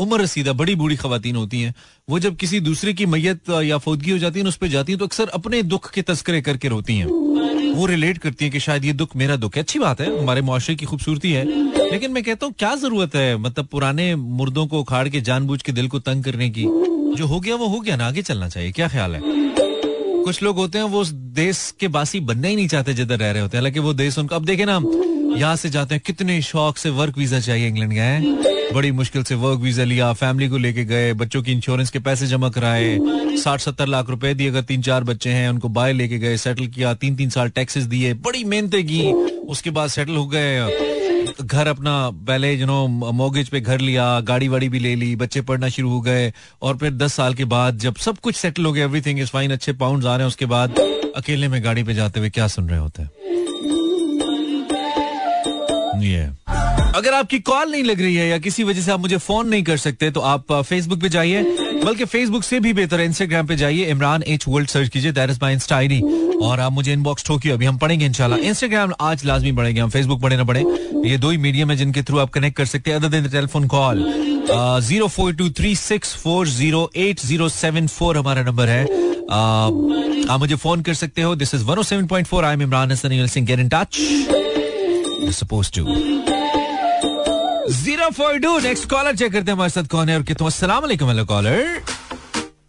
[0.00, 1.74] उम्र रसीदा बड़ी बूढ़ी खवातीन होती हैं
[2.08, 4.98] वो जब किसी दूसरे की मैयत या फौदगी हो जाती है उस पर जाती हैं
[4.98, 7.06] तो अक्सर अपने दुख के तस्करे करके रोती हैं।
[7.74, 10.40] वो रिलेट करती हैं कि शायद ये दुख मेरा दुख है। अच्छी बात है हमारे
[10.40, 11.44] मुआशरे की खूबसूरती है
[11.90, 15.72] लेकिन मैं कहता हूँ क्या ज़रूरत है मतलब पुराने मुर्दों को उखाड़ के जानबूझ के
[15.72, 16.64] दिल को तंग करने की?
[17.16, 19.51] जो हो गया वो हो गया ना आगे चलना चाहिए क्या ख्याल है?
[20.24, 21.04] कुछ लोग होते हैं, वो
[21.34, 24.18] देश के बासी बनना ही नहीं चाहते जिधर रह रहे होते हैं। हालाँकि वो देश
[24.18, 27.68] उनको, अब देखे ना हम यहाँ से जाते हैं, कितने शौक से वर्क वीज़ा चाहिए
[27.68, 31.90] इंग्लैंड गए बड़ी मुश्किल से वर्क वीज़ा लिया फैमिली को लेके गए, बच्चों की इंश्योरेंस
[31.90, 32.98] के पैसे जमा कराए
[33.38, 36.66] साठ सत्तर लाख रुपए दिए अगर तीन चार बच्चे हैं, उनको बाय लेके गए सेटल
[36.66, 39.02] किया तीन तीन साल टैक्सेस दिए, बड़ी मेहनतें की,
[39.48, 41.94] उसके बाद सेटल हो गए। घर अपना
[42.28, 45.90] पहले यू नो मोगेज पे घर लिया, गाड़ी वाड़ी भी ले ली, बच्चे पढ़ना शुरू
[45.90, 49.20] हो गए, और फिर दस साल के बाद जब सब कुछ सेटल हो गया एवरीथिंग
[49.20, 50.78] इज़ फाइन अच्छे पाउंड आ रहे हैं, उसके बाद
[51.16, 53.10] अकेले में गाड़ी पे जाते हुए क्या सुन रहे होते हैं?
[56.02, 56.22] ये।
[56.96, 59.62] अगर आपकी कॉल नहीं लग रही है या किसी वजह से आप मुझे फ़ोन नहीं
[59.62, 61.42] कर सकते तो आप फेसबुक पे जाइए।
[61.84, 65.38] बल्कि फेसबुक से भी बेहतर इंस्टाग्राम पे जाइए इमरान एच वर्ल्ड सर्च कीजिए that is
[65.42, 66.00] my insta ID
[66.42, 70.20] और आप मुझे इनबॉक्स ठोकियो अभी हम पढ़ेंगे इंशाल्लाह। इंस्टाग्राम आज लाजमी पढ़ेंगे हम फेसबुक
[70.22, 70.64] पढ़े ना पढ़े
[71.10, 73.66] ये दो ही मीडियम है जिनके थ्रू आप कनेक्ट कर सकते हैं। Other than telephone
[73.68, 74.04] call
[74.82, 78.84] zero four two three six four zero eight zero seven four हमारा नंबर है।
[79.22, 82.54] Uh, आप मुझे फ़ोन कर सकते हो। This is one O seven point four I
[82.54, 83.96] am Imran Hasan Singh get in touch
[85.38, 85.84] suppose two
[87.72, 91.08] zero four two next caller check करते हैं हमारे साथ कौन है और कितना। वालेकुम
[91.08, 91.60] hello caller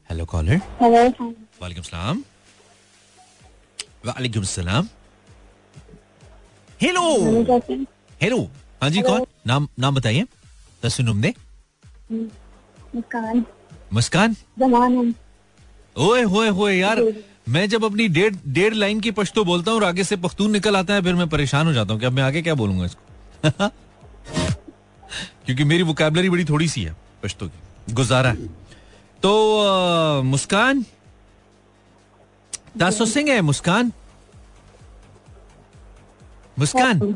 [0.09, 1.25] hello caller hello
[1.61, 2.23] वालेकुम सलाम।
[4.05, 4.87] वालेकुम सलाम।
[6.81, 7.03] हेलो
[8.21, 8.39] हेलो
[8.81, 9.25] हाँ जी कौन?
[9.47, 10.25] नाम नाम बताइए।
[10.83, 11.33] तस्नुम दे
[12.11, 13.45] मुस्कान।
[13.93, 14.35] मुस्कान?
[15.95, 17.01] ओए होए होए यार।
[17.49, 20.75] मैं जब अपनी डेढ़ डेढ़ लाइन की पश्तो बोलता हूँ और आगे से पख्तून निकल
[20.77, 23.69] आता है फिर मैं परेशान हो जाता हूँ कि अब मैं आगे क्या बोलूँगा इसको?
[25.45, 28.47] क्योंकि मेरी वोकेबलरी बड़ी थोड़ी सी है पश्तो की। गुजारा है।
[29.23, 30.85] तो मुस्कान?
[32.79, 33.91] तासो सिंह है मुस्कान?
[36.59, 37.15] मुस्कान?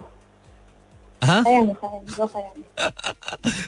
[1.24, 2.64] हाँ। वो खयान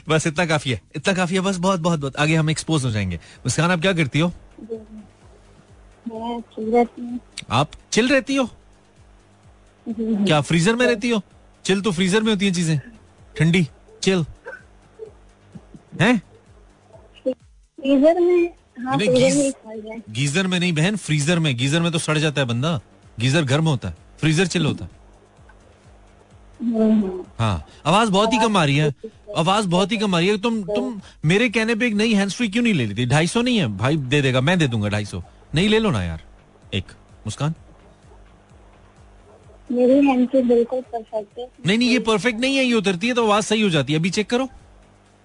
[0.08, 2.90] बस इतना काफ़ी है इतना काफ़ी है बस बहुत बहुत बहुत। आगे हम एक्सपोज हो
[2.90, 4.32] जाएँगे। मुस्कान आप क्या करती हो?
[6.08, 7.20] हूँ।
[7.50, 8.48] आप चिल रहती हो?
[9.86, 11.20] क्या फ्रीजर में रहती हो?
[11.64, 12.78] चिल तो फ्रीजर में होती है चीज़ें।
[13.36, 13.66] ठंडी
[14.02, 14.24] चिल
[16.00, 16.22] हैं?
[17.24, 22.40] फ्रीजर में हाँ गीज- गीजर में नहीं बहन फ्रीजर में। गीजर में तो सड़ जाता
[22.40, 22.80] है बंदा।
[23.20, 24.90] गीजर गर्म होता है। फ्रीजर चिल होता है।
[27.38, 28.94] हाँ आवाज़ बहुत ही कम आ रही है।
[29.36, 32.30] आवाज़ बहुत ही कम। आ रही है। तुम तुम मेरे कहने पे एक नई हैंड
[32.30, 33.06] फ्री क्यों नहीं ले लेती?
[33.06, 33.66] ढाई सौ नहीं है?
[33.66, 35.22] भाई दे देगा मैं दे दूँगा ढाई सौ।
[35.54, 36.22] नहीं ले लो ना यार।
[36.74, 36.84] एक
[37.26, 37.54] मुस्कान।
[39.72, 43.24] मेरी हैंड बिल्कुल परफेक्ट है। नहीं नहीं ये परफेक्ट नहीं है ये उतरती है तो
[43.24, 44.48] आवाज़ सही हो जाती है। अभी चेक करो।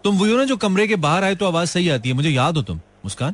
[0.06, 2.58] तुम हो ना जो कमरे के बाहर आए तो आवाज़ सही आती है। मुझे याद
[2.58, 3.34] हो तुम मुस्कान।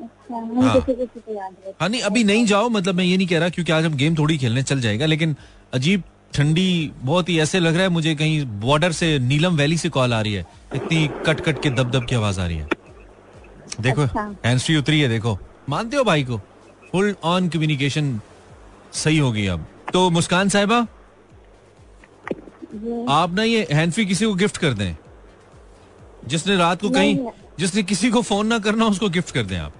[0.00, 0.74] अच्छा हाँ।
[1.80, 4.16] हाँ। नहीं अभी नहीं जाओ मतलब मैं ये नहीं कह रहा क्योंकि आज हम गेम
[4.18, 5.34] थोड़ी खेलने चल जाएगा लेकिन
[5.74, 6.02] अजीब
[6.34, 10.14] ठंडी बहुत ही ऐसे लग रहा है मुझे कहीं बॉर्डर से नीलम वैली से कॉल
[10.14, 10.44] आ रही है।
[10.74, 12.68] इतनी कट कट के दब दब की आवाज़ आ रही है।
[13.80, 16.40] देखो अच्छा। हैंड फ्री उतरी है देखो। मानते हो भाई को
[16.92, 18.20] फुल ऑन कम्युनिकेशन
[18.94, 20.86] सही होगी अब। तो मुस्कान साहिबा
[23.10, 24.94] आप ना ये हैंड फ्री किसी को गिफ्ट कर दें।
[26.26, 29.72] जिसने रात को कहीं जिसने किसी को फ़ोन ना करना उसको गिफ्ट कर दें आप।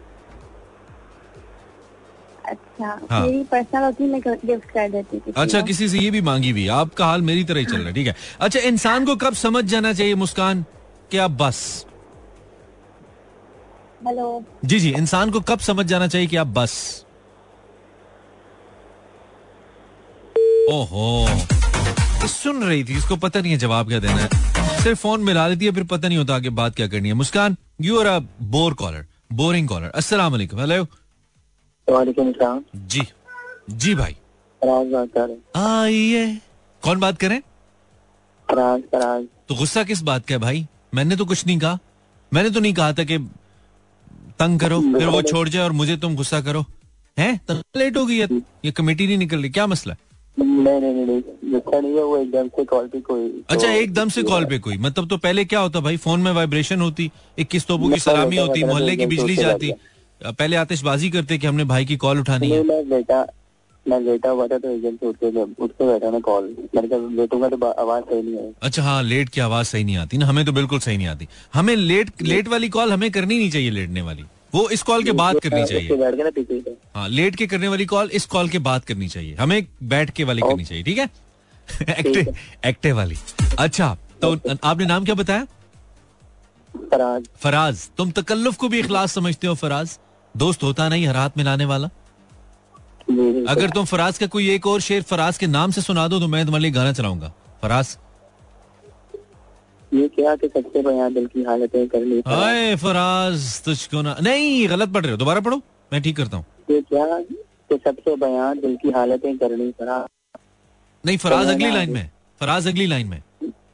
[2.44, 6.52] अच्छा हाँ। मेरी पर्सनल होती मैं गिफ्ट कर देती अच्छा किसी से ये भी मांगी
[6.52, 9.34] है। आपका हाल मेरी तरह ही चल रहा है ठीक है। अच्छा इंसान को कब
[9.34, 10.64] समझ जाना चाहिए मुस्कान
[11.10, 11.86] कि आप बस?
[14.06, 17.04] हेलो। जी जी इंसान को कब समझ जाना चाहिए कि आप बस?
[20.70, 21.26] ओहो।
[22.28, 24.28] सुन रही थी इसको पता नहीं है जवाब क्या देना है।
[24.82, 27.56] सिर्फ़ फ़ोन मिला लेती है फिर पता नहीं होता आगे बात क्या करनी है। Muskan
[27.80, 28.18] you are a
[28.50, 30.82] bore caller boring caller अस्सलाम वालेकुम हेलो
[31.88, 33.02] वालेकुम जी
[33.72, 34.16] जी भाई।
[35.56, 36.26] आइए
[36.82, 37.40] कौन बात करें
[38.48, 40.66] फराज फराज तो गुस्सा किस बात का है भाई?
[40.94, 41.78] मैंने तो कुछ नहीं कहा।
[42.32, 43.18] मैंने तो नहीं कहा था कि
[44.38, 46.64] तंग करो फिर वो छोड़ जाए और मुझे तुम गुस्सा करो।
[47.16, 47.40] हैं?
[47.50, 48.28] लेट हो गई है
[48.64, 49.98] ये कमेटी नहीं निकल रही। क्या मसला है?
[50.36, 54.22] नहीं नहीं नहीं नहीं नहीं है वो एकदम से कॉल पे कोई अच्छा एकदम से
[54.22, 57.88] कॉल पे कोई। मतलब तो पहले क्या होता भाई फ़ोन में वाइब्रेशन होती इक्कीस तोपों
[57.90, 59.72] की सलामी होती मोहल्ले की बिजली जाती।
[60.20, 63.26] पहले आतिशबाजी करते कि हमने भाई की कॉल उठानी है। मैं बेटा
[63.86, 66.44] मैं लेटा हुआ था तो एकदम से उठ के उठ के बैठा ना कॉल
[66.74, 69.96] मैंने कहा लेटूँगा तो आवाज़ सही नहीं आई। अच्छा हाँ लेट की आवाज़ सही नहीं
[69.96, 73.38] आती ना हमें तो बिल्कुल सही नहीं आती। हमें लेट लेट वाली कॉल हमें करनी
[73.38, 74.24] नहीं चाहिए लेटने वाली।
[74.56, 78.10] वो इस कॉल के बाद करनी चाहिए। पीछे से हाँ। लेट के करने वाली कॉल
[78.12, 81.08] इस कॉल के बाद करनी चाहिए। हमें बैठ के वाली करनी चाहिए ठीक है?
[81.90, 82.34] एक्टिव
[82.66, 83.16] एक्टिव वाली।
[83.58, 84.32] अच्छा तो
[84.64, 85.46] आपने नाम क्या बताया?
[86.74, 89.98] फराज। फराज। तुम तकल्लुफ को भी इखलास समझते हो फराज?
[90.34, 91.88] दोस्त होता नहीं हर हाथ में लाने वाला
[93.50, 96.28] अगर तुम फराज का कोई एक और शेर फराज के नाम से सुना दो तो
[96.28, 97.96] मैं तुम्हारे लिए गाना चलाऊँगा। फराज।
[99.96, 104.68] ये क्या कि सबसे बयान दिल की हालतें कर ली हाय फराज तुझको ना नहीं
[104.70, 105.56] गलत पढ़ रहे हो दोबारा पढ़ो
[105.92, 110.06] मैं ठीक करता हूँ। ये क्या कि सबसे बयान दिल की हालतें करनी फराज
[111.04, 113.22] नहीं फराज तो अगली लाइन में फराज अगली लाइन में।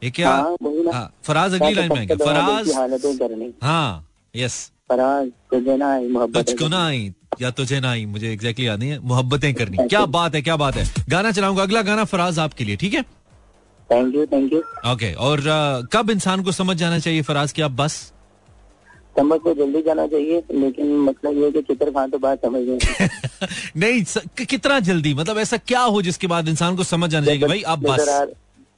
[0.04, 0.30] ये क्या?
[0.30, 0.56] हाँ।
[0.92, 6.46] हाँ, फराज अगली लाइन में फराज हालतें करनी हाँ यस फराज तुझे ना आई मोहब्बत
[6.46, 10.04] तुझको ना आई या तुझे ना आई मुझे एग्जैक्टली याद नहीं है मोहब्बतें करनी। क्या
[10.16, 13.04] बात है क्या बात है। गाना चलाऊँगा अगला गाना फराज आपके लिए ठीक है?
[13.92, 17.62] Thank you thank you okay और अ, कब इंसान को समझ जाना चाहिए फराज की
[17.62, 18.00] आप बस?
[19.18, 23.08] समझ को जल्दी जाना चाहिए लेकिन मतलब ये कि चित्र खान तो बात समझ गए
[23.76, 25.12] नहीं स, कि- कितना जल्दी?
[25.14, 28.08] मतलब ऐसा क्या हो जिसके बाद इंसान को समझ जाना चाहिए भाई आप बस?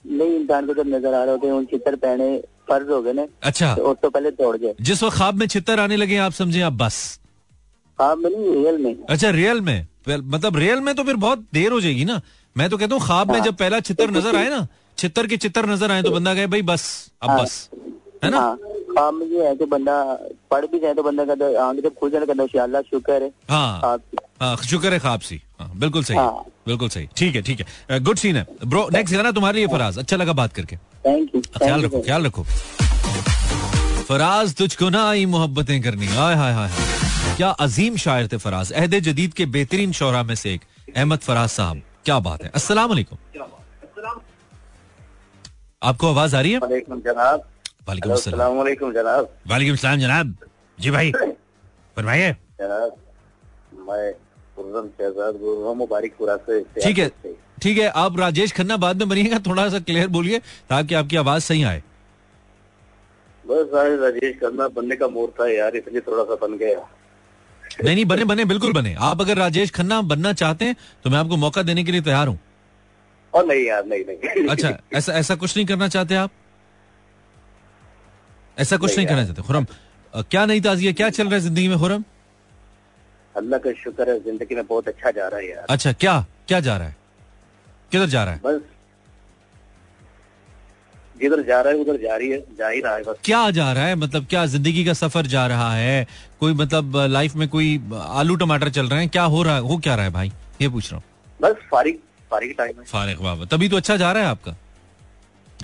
[0.07, 2.27] नहीं इंसान को जब नज़र आ रहे होते हैं उन चित्र पहने
[2.69, 5.81] फ़र्ज़ हो गए ना अच्छा। तो, तो पहले दौड़ गए जिस वक्त ख्वाब में छितर
[5.81, 6.99] आने लगे आप समझे आप बस?
[7.99, 9.87] हाँ नहीं रियल में। अच्छा रियल में?
[10.09, 12.21] मतलब रियल में तो फिर बहुत देर हो जाएगी ना।
[12.57, 14.67] मैं तो कहता हूँ ख्वाब में जब पहला चित्र नज़र आए ना
[14.99, 16.85] चित्र के चित्र नज़र आए तो बंदा कहे भाई बस
[17.23, 17.69] अब हाँ। बस।
[18.25, 18.39] है ना?
[18.99, 19.95] हाँ ये है कि बंदा
[20.51, 23.23] पढ़ भी जाए तो बंदा कहता है आगे जब खुल जाने कहता है अल्लाह शुक्र
[23.23, 23.99] है। हाँ।
[24.43, 28.17] हाँ शुक्र है सी। हाँ बिल्कुल सही हाँ। बिल्कुल सही। ठीक है ठीक है। गुड
[28.19, 31.85] सीन है। ब्रो नेक्स्ट गाना तुम्हारे लिए फराज। अच्छा लगा बात करके। थैंक यू ख्याल
[31.85, 32.45] रखो ख्याल रखो।
[34.09, 38.73] फराज तुझको ना आई मोहब्बतें करनी। हाय हाय हाय हाय। क्या अजीम शायर थे फराज।
[38.73, 40.63] अहद जदीद के बेहतरीन शोरा में से एक।
[40.97, 43.19] अहमद फराज साहब। क्या बात है। अस्सलाम वालेकुम।
[45.85, 46.59] आपको आवाज़ आ रही है?
[46.59, 47.49] वालेकुम जनाब।
[47.89, 48.13] वालेकुम
[48.59, 50.37] वालेकुम जनाब। वालेकुम सलाम जनाब।
[50.79, 51.13] जी भाई
[51.97, 52.97] फरमाइए। जनाब
[53.89, 54.13] मैं
[54.57, 57.09] से ठीक है
[57.63, 60.39] ठीक है आप राजेश खन्ना बाद में बनिएगा थोड़ा सा क्लियर बोलिए
[60.71, 61.83] ताकि आपकी आवाज़ सही आए।
[63.45, 66.87] बस राजेश खन्ना बनने का मोड़ था यार इसलिए थोड़ा सा बन गया।
[67.85, 71.19] नहीं नहीं बने बने बिल्कुल बने। आप अगर राजेश खन्ना बनना चाहते हैं तो मैं
[71.19, 72.39] आपको मौका देने के लिए तैयार हूँ।
[73.35, 76.31] और नहीं यार नहीं नहीं। अच्छा ऐसा ऐसा कुछ नहीं करना चाहते आप?
[78.59, 79.43] ऐसा कुछ नहीं, नहीं करना चाहते?
[79.43, 79.67] खुरम
[80.15, 80.93] क्या नहीं ताजी है?
[80.93, 82.05] क्या चल रहा है ज़िंदगी में खुरम?
[83.35, 86.61] अल्लाह का शुक्र है ज़िंदगी में बहुत अच्छा जा रहा है यार। अच्छा क्या क्या
[86.61, 86.97] जा रहा है?
[87.93, 88.41] किधर जा रहा है?
[88.45, 88.61] बस
[91.21, 93.73] जिधर जा रहा है उधर जा रही है जा ही रहा है बस। क्या जा
[93.73, 93.95] रहा है?
[93.97, 96.07] मतलब क्या ज़िंदगी का सफ़र जा रहा है?
[96.41, 99.09] कोई मतलब लाइफ में कोई आलू टमाटर चल रहे हैं?
[99.09, 99.61] क्या हो रहा है?
[99.63, 100.33] हो क्या रहा है भाई?
[100.63, 101.05] ये पूछ रहा हूँ।
[101.41, 101.99] बस फारिग
[102.35, 104.57] फारिग टाइम है। फारिग वाह तभी तो अच्छा जा रहा है आपका।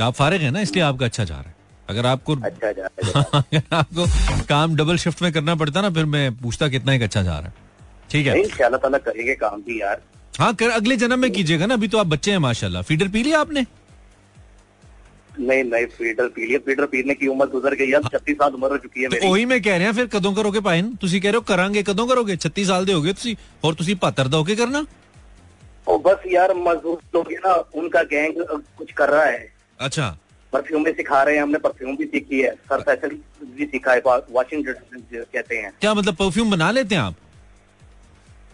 [0.00, 1.54] आप फारिग है ना इसलिए आपका अच्छा जा रहा है।
[1.88, 4.04] अगर आपको अच्छा जा रहा है। आपको
[4.48, 7.48] काम डबल शिफ्ट में करना पड़ता ना फिर मैं पूछता कितना एक अच्छा जा रहा
[7.48, 7.68] है।
[8.10, 8.38] ठीक है?
[8.40, 10.00] इंशाल्लाह करेंगे काम भी यार।
[10.38, 13.22] हाँ कर अगले जन्म में कीजिएगा ना अभी तो आप बच्चे हैं माशाल्लाह। फीडर पी
[13.22, 13.66] लिया आपने?
[15.40, 18.70] नहीं नहीं फीडर पी लिया। फीडर पीने की उम्र गुजर गई अब छत्तीस साल उम्र
[18.70, 20.82] हो चुकी है तो मेरी। वही मैं कह रहा हूँ फिर कदों करोगे भाई?
[21.00, 22.36] तुसी कह रहे हो करांगे कदों करोगे?
[22.38, 24.84] छत्तीस साल दे होगे और तुसी पात्र दोगे करना?
[25.86, 28.34] और बस यार मजदूर लोग हैं ना उनका गैंग
[28.78, 29.48] कुछ कर रहा है।
[29.80, 30.16] अच्छा।
[30.52, 33.16] परफ्यूम भी सिखा रहे हैं हमने परफ्यूम भी सीखी है। सर फैसल
[33.56, 37.14] भी सीखा है वॉशिंग कहते हैं। क्या मतलब परफ्यूम बना लेते हैं आप?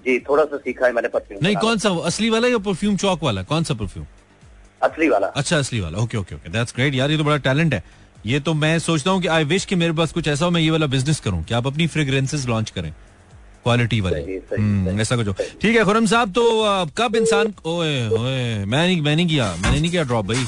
[0.05, 3.23] जी थोड़ा सा सीखा है मैंने परफ्यूम नहीं कौन सा असली वाला या परफ्यूम चौक
[3.23, 3.43] वाला?
[3.43, 4.07] कौन सा परफ्यूम?
[4.83, 7.75] असली वाला। अच्छा असली वाला। Okay okay okay that's great यार ये तो बड़ा टैलेंट
[7.75, 7.83] है।
[8.27, 10.61] ये तो मैं सोचता हूँ कि आई विश कि मेरे पास कुछ ऐसा हो मैं
[10.61, 12.93] ये वाला बिज़नेस करूँ। कि आप अपनी फ्रेग्रेंसेस लॉन्च करें।
[13.67, 14.21] क्वालिटी वाले।
[14.53, 15.29] हम्म, ऐसा कुछ
[15.63, 16.43] ठीक है खुरम साहब तो
[16.99, 20.45] कब इंसान ओए ओए मैं नहीं मैं नहीं किया मैंने नहीं किया ड्रॉप भाई।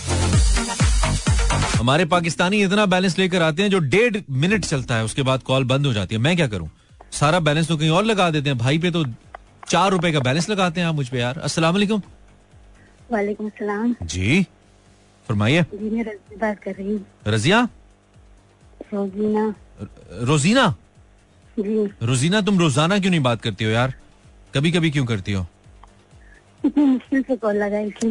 [1.79, 5.65] हमारे पाकिस्तानी इतना बैलेंस लेकर आते हैं जो डेढ़ मिनट चलता है उसके बाद कॉल
[5.65, 6.69] बंद हो जाती है। मैं क्या करूँ?
[7.13, 9.05] सारा बैलेंस तो कहीं और लगा देते हैं। भाई पे तो
[9.69, 12.03] चार रुपए का बैलेंस लगाते हैं आप मुझ पे यार। अस्सलाम वालेकुम।
[13.13, 14.43] वालेकुम सलाम। जी
[15.27, 17.63] फरमाइए। जी मैं रज़ी बात कर रही हूँ। रजिया?
[18.93, 19.55] रोजीना।
[20.25, 20.75] रोजीना?
[22.03, 23.95] रोजीना तुम रोज़ाना क्यों नहीं बात करती हो यार?
[24.55, 25.47] कभी कभी क्यों करती हो?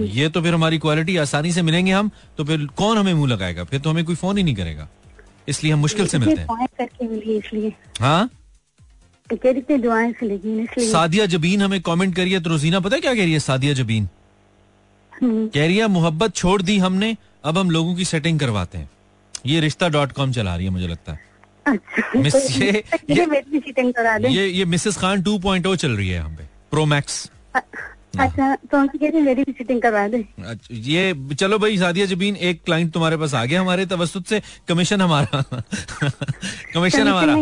[0.05, 3.63] ये तो फिर हमारी क्वालिटी आसानी से मिलेंगे हम तो फिर कौन हमें मुँह लगाएगा?
[3.63, 4.87] फिर तो हमें कोई फ़ोन ही नहीं करेगा।
[5.49, 6.47] इसलिए हम मुश्किल से मिलते हैं।
[7.99, 8.29] हाँ?
[9.29, 9.37] तो
[10.81, 13.73] सादिया जबीन हमें कमेंट करी है तो रोजीना पता है क्या कह रही है सादिया
[13.73, 14.07] जबीन?
[15.13, 18.89] हम्म, कह रही है मोहब्बत छोड़ दी हमने अब हम लोगों की सेटिंग करवाते हैं।
[19.45, 21.26] ये रिश्ता डॉट कॉम चला रही है मुझे लगता है।
[22.15, 27.31] मिस तो ये- ये ये मिसेस खान 2.0 चल रही है यहाँ पे प्रो मैक्स
[28.19, 29.43] अच्छा तो उनसे मेरी
[29.79, 30.23] करवा दें?
[30.43, 34.41] अच्छा, ये चलो भाई सादिया जबीन एक क्लाइंट तुम्हारे पास आ गया हमारे तवसुत से
[34.67, 35.41] कमीशन हमारा।
[36.73, 37.33] कमीशन हमारा।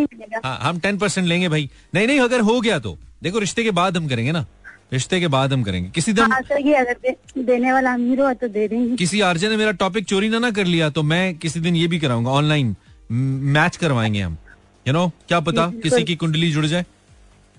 [0.45, 3.71] हाँ हम टेन परसेंट लेंगे भाई। नहीं नहीं अगर हो गया तो। देखो रिश्ते के
[3.71, 4.45] बाद हम करेंगे ना।
[4.93, 8.33] रिश्ते के बाद हम करेंगे। किसी दिन हाँ ये अगर दे, देने वाला अमीर हो
[8.33, 11.37] तो दे देंगे। किसी आरजे ने मेरा टॉपिक चोरी ना ना कर लिया तो मैं
[11.37, 12.75] किसी दिन ये भी कराऊँगा ऑनलाइन
[13.09, 14.37] मैच करवाएँगे हम।
[14.85, 16.85] यू you नो know, क्या पता किसी की कुंडली जुड़ जाए।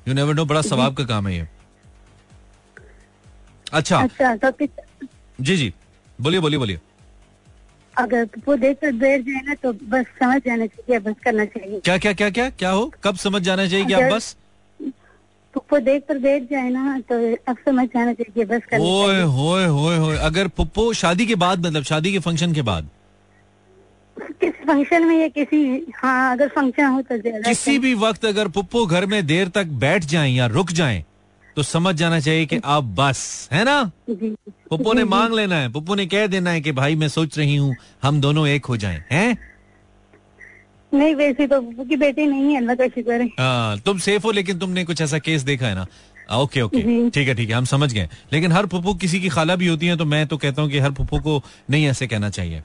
[0.07, 1.47] यू नेवर नो बड़ा सवाब का काम है ये।
[3.73, 4.67] अच्छा। अच्छा तो
[5.41, 5.73] जी जी।
[6.19, 6.81] बोलिए बोलिए बोलिए।
[7.95, 11.81] अगर वो देख कर बैठ जाए ना तो बस समझ जाना चाहिए बस करना चाहिए।
[11.81, 12.91] क्या क्या क्या क्या क्या हो?
[13.05, 14.37] कब समझ जाना चाहिए कि आप बस?
[15.73, 17.15] वो देख कर बैठ जाए ना तो
[17.49, 21.67] अब समझ जाना चाहिए बस करना ओए होए होए होए। अगर पुप्पो शादी के बाद
[21.67, 22.89] मतलब शादी के फ़ंक्शन के बाद
[24.20, 25.64] किसी फ़ंक्शन में या किसी
[25.96, 29.67] हाँ अगर फ़ंक्शन हो तो ज़्यादा किसी भी वक्त अगर पुप्पो घर में देर तक
[29.83, 31.04] बैठ जाए या रुक जाए
[31.56, 33.83] तो समझ जाना चाहिए कि आप बस है ना?
[34.10, 37.56] पुप्पो ने मांग लेना है। पुप्पो ने कह देना है कि भाई मैं सोच रही
[37.56, 39.37] हूँ हम दोनों एक हो जाएँ हैं?
[40.92, 44.23] नहीं वैसे तो वो की बेटी नहीं है अल्लाह का शुक्र है। हाँ, तुम सेफ़
[44.23, 45.87] हो लेकिन तुमने कुछ ऐसा केस देखा है ना?
[46.35, 49.56] ओके ओके ठीक है ठीक है हम समझ गए। लेकिन हर पुप्पो किसी की खाला
[49.56, 52.31] भी होती है तो मैं तो कहता हूँ कि हर पुप्पो को नहीं ऐसे कहना
[52.31, 52.62] चाहिए।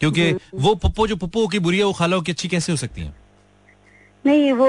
[0.00, 3.02] क्योंकि वो पप्पो जो पप्पो की बुरी है वो खाला की अच्छी कैसे हो सकती
[3.02, 3.14] है?
[4.24, 4.68] नहीं वो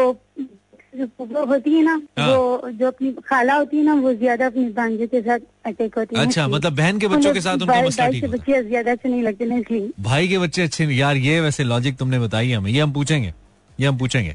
[1.47, 5.07] होती है ना हाँ। वो जो अपनी खाला होती है ना वो ज़्यादा अपनी भांजे
[5.07, 8.07] के साथ अटैक होती है। अच्छा, मतलब बहन के बच्चों के साथ उनका भाई- मसला
[8.09, 11.39] ठीक बच्चे ज़्यादा अच्छे नहीं लगते ना इसलिए। भाई के बच्चे अच्छे नहीं यार ये
[11.41, 13.33] वैसे लॉजिक तुमने बताई हमें ये हम पूछेंगे
[13.79, 14.33] ये हम पूछेंगे।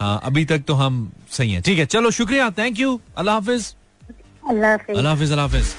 [0.00, 3.36] हाँ अभी तक तो हम सही हैं। ठीक है चलो शुक्रिया थैंक यू अल्लाह अल्लाह
[3.36, 3.74] हाफिज।
[4.48, 5.74] अल्लाह हाफिज अल्लाह हाफिज।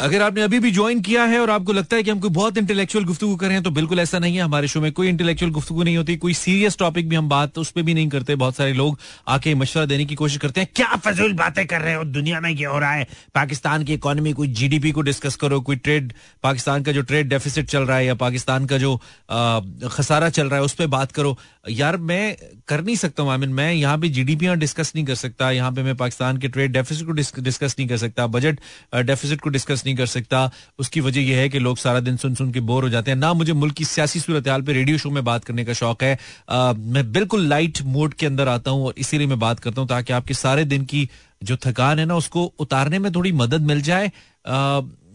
[0.00, 2.58] अगर आपने अभी भी ज्वाइन किया है और आपको लगता है कि हम कोई बहुत
[2.58, 5.52] इंटेलेक्चुअल गुफ्तु कर रहे हैं तो बिल्कुल ऐसा नहीं है। हमारे शो में कोई इंटेलेक्चुअल
[5.52, 8.56] गुफ्तु नहीं होती, कोई सीरियस टॉपिक भी हम बात उस पर भी नहीं करते। बहुत
[8.56, 12.04] सारे लोग आके मशवरा देने की कोशिश करते हैं। क्या फजूल बातें कर रहे हो?
[12.04, 13.06] दुनिया में क्या हो रहा है?
[13.34, 17.66] पाकिस्तान की इकोनॉमी कोई जीडीपी को डिस्कस करो, कोई ट्रेड पाकिस्तान का जो ट्रेड डेफिसिट
[17.66, 18.96] चल रहा है या पाकिस्तान का जो
[19.92, 21.36] खसारा चल रहा है, उस पर बात करो।
[21.70, 22.36] यार, मैं
[22.68, 25.82] कर नहीं सकता हूँ। आमिन मैं यहाँ पे जीडीपी डिस्कस नहीं कर सकता। यहाँ पे
[25.82, 28.60] मैं पाकिस्तान के ट्रेड डेफिसिट को डिस्कस नहीं कर सकता। बजट
[28.96, 32.34] डेफिसिट को डिस्कस नहीं कर सकता। उसकी वजह यह है कि लोग सारा दिन सुन
[32.34, 34.98] सुन के बोर हो जाते हैं। ना मुझे मुल्क की सियासी सूरत हाल पर रेडियो
[34.98, 36.18] शो में बात करने का शौक है।
[36.50, 39.88] आ, मैं बिल्कुल लाइट मोड के अंदर आता हूँ और इसीलिए मैं बात करता हूँ
[39.88, 41.08] ताकि आपके सारे दिन की
[41.42, 44.10] जो थकान है ना उसको उतारने में थोड़ी मदद मिल जाए।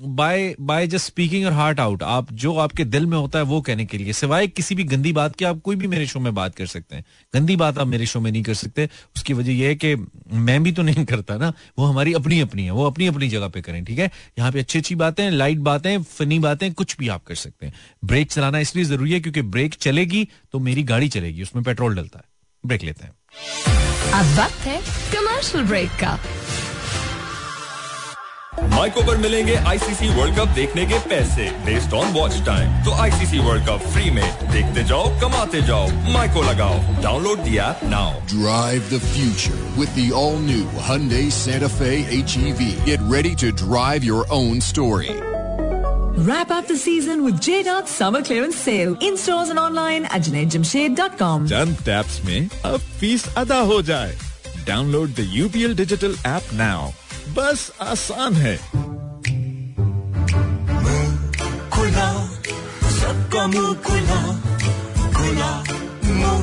[0.04, 3.62] बाय बाय जस्ट स्पीकिंग और हार्ट आउट आप, जो आपके दिल में होता है, वो
[3.62, 6.36] कहने के लिए, सिवाय किसी भी गंदी बात के, आप कोई भी मेरे शो में
[6.36, 9.52] बात कर सकते हैं। गंदी बात आप मेरे शो में नहीं कर सकते। उसकी वजह
[9.52, 9.96] यह है कि
[10.32, 13.48] मैं भी तो नहीं करता ना, वो हमारी अपनी अपनी है, वो अपनी अपनी जगह
[13.48, 14.12] पे करें, ठीक है?
[14.40, 17.74] यहाँ पे अच्छी अच्छी बातें लाइट बातें फनी बातें, कुछ भी आप कर सकते हैं।
[18.06, 22.20] ब्रेक चलाना इसलिए ज़रूरी है क्योंकि ब्रेक चलेगी तो मेरी गाड़ी चलेगी, उसमें पेट्रोल डलता
[22.20, 22.26] है।
[22.66, 23.14] ब्रेक लेते हैं।
[24.12, 24.82] अब वक्त है
[25.14, 26.20] कमर्शियल ब्रेक का।
[28.60, 33.40] माइको पर मिलेंगे आईसीसी वर्ल्ड कप देखने के पैसे बेस्ड ऑन वॉच टाइम तो आईसीसी
[33.46, 38.90] वर्ल्ड कप फ्री में देखते जाओ कमाते जाओ माइको लगाओ download the app now Drive
[38.94, 42.62] the future with the all-new Hyundai Santa Fe HEV.
[42.90, 45.16] Get ready to drive your own story.
[46.30, 51.48] Wrap up the season with JDOT Summer Clearance Sale in stores and online at JanetJamshed.com.
[51.54, 54.16] चंद taps में अब fees अदा हो जाए
[54.68, 56.92] download the UPL digital app now
[57.36, 58.56] बस आसान है।
[61.74, 62.10] खुला
[62.92, 64.20] सबका मुँह खुला
[65.18, 65.52] खुला
[66.06, 66.42] मुँह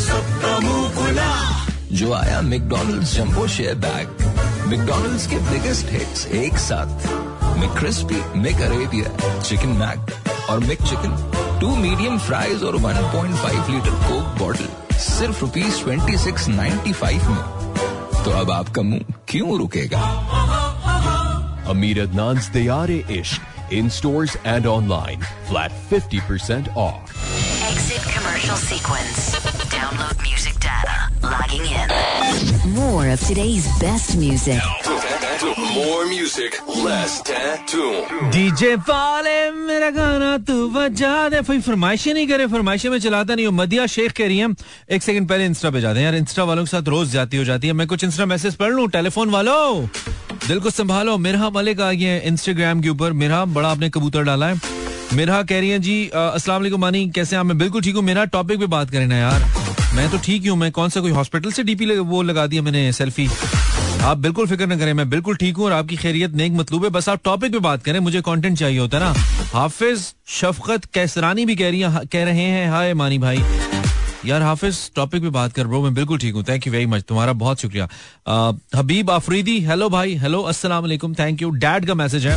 [0.00, 1.30] सबका मुँह खुला
[1.92, 4.08] जो आया McDonald's jumbo share bag
[4.68, 7.08] McDonald's के बिगेस्ट हिट्स एक साथ।
[7.58, 8.22] Mc McCrispy
[8.60, 10.14] McArabia chicken Mac
[10.50, 11.16] और McChicken
[11.60, 17.71] two medium fries और 1.5 लीटर कोक बॉटल सिर्फ़ rupees twenty six ninety five में।
[18.24, 20.00] तो अब आपका मुँह क्यों रुकेगा
[21.72, 25.20] Amir Adnan's Dayare Ishq in stores and online.
[25.48, 27.12] Flat 50% off.
[27.70, 29.30] Exit commercial sequence.
[29.74, 30.96] Download music data.
[31.22, 32.74] Logging in.
[32.74, 34.60] More of today's best music.
[35.42, 37.92] More music, less tattoo.
[38.32, 43.46] DJ वाले मेरा गाना तू बजा दे। कोई फरमाइशें नहीं करे फरमाइशें में चलाता नहीं
[43.46, 44.48] हूँ। मदिया शेख कह रही है
[44.90, 47.44] एक सेकंड पहले इंस्टा पे जाते हैं। यार इंस्टा वालों के साथ रोज जाती हो
[47.44, 49.86] जाती है। मैं कुछ इंस्टा मैसेज पढ़ लूँ टेलीफोन वालों?
[50.46, 54.48] दिल को संभालो। मेरा मलिक आ गई इंस्टाग्राम के ऊपर। मेरा बड़ा आपने कबूतर डाला
[54.48, 54.60] है।
[55.14, 57.46] मेरा कह रही है जी अस्सलाम वालेकुम मानी कैसे आप?
[57.46, 59.50] मैं बिल्कुल ठीक हूँ। मेरा टॉपिक पे बात करें ना यार।
[59.94, 62.92] मैं तो ठीक हूँ मैं कौन सा कोई हॉस्पिटल से डीपी वो लगा दिया मैंने
[62.92, 63.28] सेल्फी
[64.02, 66.90] आप बिल्कुल फ़िक्र न करें, मैं बिल्कुल ठीक हूँ और आपकी खैरियत नेक मतलूब है।
[66.90, 69.12] बस आप टॉपिक पे बात करें, मुझे कंटेंट चाहिए होता है ना।
[69.52, 73.42] हाफिज शफकत कैसरानी भी कह रही है, कह रहे हैं, हाय मानी भाई।
[74.26, 77.04] यार हाफिज टॉपिक पे बात कर ब्रो मैं बिल्कुल ठीक हूँ। थैंक यू वेरी मच
[77.08, 77.88] तुम्हारा बहुत शुक्रिया।
[78.76, 82.36] हबीब आफरीदी हेलो भाई हेलो अस्सलाम वालेकुम थैंक यू डैड का मैसेज है।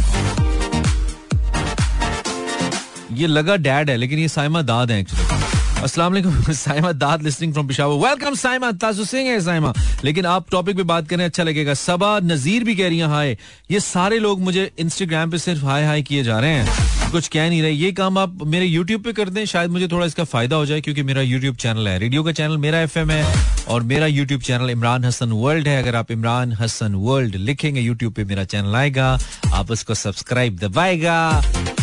[3.13, 5.34] ये लगा डैड है, लेकिन ये साइमा दाद है एक्चुअली
[5.75, 9.73] अस्सलाम वालेकुम साइमा दाद फ्रॉम पिशावर वेलकम साइमा ताजु सिंह है साइमा
[10.03, 13.37] लेकिन आप टॉपिक पे बात करें अच्छा लगेगा सबा नजीर भी कह रही हैं हाय
[13.71, 17.47] ये सारे लोग मुझे इंस्टाग्राम पे सिर्फ़ हाय हाय किए जा रहे हैं कुछ कह
[17.49, 20.55] नहीं रहे ये काम आप मेरे यूट्यूब पे कर दें शायद मुझे थोड़ा इसका फ़ायदा
[20.55, 23.23] हो जाए क्योंकि मेरा यूट्यूब चैनल है रेडियो का चैनल मेरा एफएम है
[23.67, 28.13] और मेरा YouTube channel Imran Hasan world है अगर आप इमरान हसन वर्ल्ड लिखेंगे यूट्यूब
[28.13, 29.11] पे मेरा चैनल आएगा
[29.53, 31.19] आप उसको सब्सक्राइब दबाएगा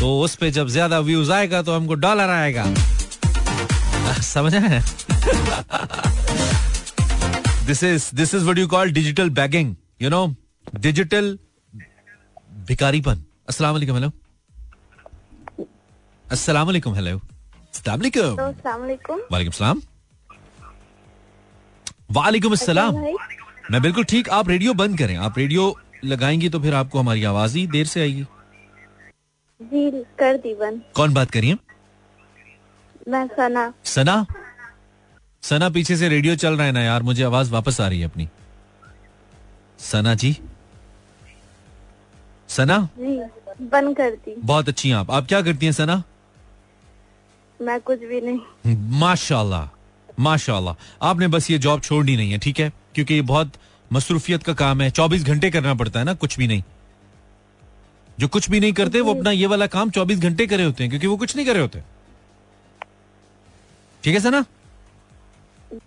[0.01, 2.67] तो उस पे जब ज़्यादा व्यूज़ आएगा तो हमको डॉलर आएगा
[4.23, 4.55] समझ?
[4.55, 4.83] है
[7.67, 10.27] this is this is what you call digital begging you know
[10.81, 11.39] digital
[12.69, 14.11] भिकारीपन अस्सलाम वालेकुम हेलो
[16.27, 18.37] अस्सलाम वालेकुम हेलो अस्सलाम वालेकुम।
[18.81, 19.81] वालेकुम। वालेकुम सलाम।
[22.11, 22.95] वालेकुम अस्सलाम।
[23.71, 27.57] मैं बिल्कुल ठीक आप रेडियो बंद करें। आप रेडियो लगाएँगी तो फिर आपको हमारी आवाज़
[27.57, 28.23] ही देर से आएगी।
[29.61, 31.57] जी कर दी बंद। कौन बात करिए
[33.09, 34.25] मैं सना। सना?
[35.43, 38.07] सना पीछे से रेडियो चल रहा है ना यार मुझे आवाज़ वापस आ रही है
[38.07, 38.29] अपनी।
[39.79, 40.37] सना जी?
[42.49, 42.79] सना?
[43.63, 46.03] बंद कर दी बहुत अच्छी हैं आप। आप क्या करती हैं सना?
[47.61, 49.69] मैं कुछ भी नहीं। माशाल्लाह
[50.21, 50.75] माशाल्लाह।
[51.09, 52.73] आपने बस ये जॉब छोड़नी नहीं है ठीक है?
[52.95, 53.53] क्योंकि ये बहुत
[53.93, 56.63] मसरूफियत का काम है। चौबीस घंटे करना पड़ता है ना कुछ भी नहीं।
[58.19, 60.91] जो कुछ भी नहीं करते वो अपना ये वाला काम चौबीस घंटे करे होते हैं
[60.91, 61.83] क्योंकि वो कुछ नहीं करे होते।
[64.05, 64.45] ठीक है सना?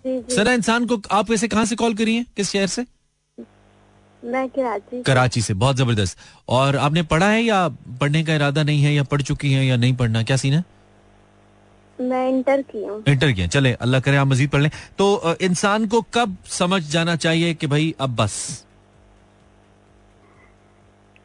[0.06, 2.24] सना इंसान को आप वैसे कहाँ से कॉल करी है?
[2.36, 2.84] किस शहर से?
[4.22, 7.68] मैं कराची कराची से बहुत ज़बरदस्त। और आपने पढ़ा है या
[8.00, 10.22] पढ़ने का इरादा नहीं है या पढ़ चुकी हैं या नहीं पढ़ना?
[10.22, 10.64] क्या सीन है?
[11.98, 15.86] मैं इंटर की हूँ। इंटर किया चले अल्लाह करे आप मजीद पढ़ लें। तो इंसान
[15.86, 18.64] को कब समझ जाना चाहिए कि भाई अब बस?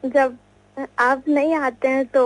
[0.04, 0.38] जब
[0.98, 2.22] आप नहीं आते हैं तो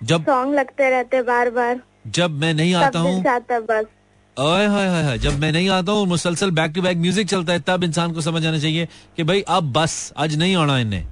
[0.00, 3.18] जब सॉन्ग लगते रहते बार बार जब मैं नहीं आता हूँ
[4.36, 7.52] ओए हाय हाय हाय जब मैं नहीं आता हूँ मुसलसल बैक टू बैक म्यूज़िक चलता
[7.52, 8.86] है तब इंसान को समझ आना चाहिए
[9.16, 11.06] कि भाई अब बस आज नहीं आना इन्हें।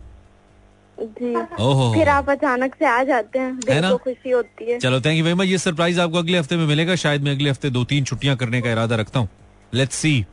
[0.99, 1.35] जी।
[1.65, 3.93] ओहो। फिर आप अचानक से आ जाते हैं है ना?
[3.95, 6.95] खुशी होती है। चलो थैंक यू वेरी मच ये सरप्राइज़ आपको अगले हफ़्ते में मिलेगा
[6.97, 9.29] शायद मैं अगले हफ़्ते दो तीन छुट्टियाँ करने का इरादा रखता हूँ।
[9.75, 10.25] लेट्स सी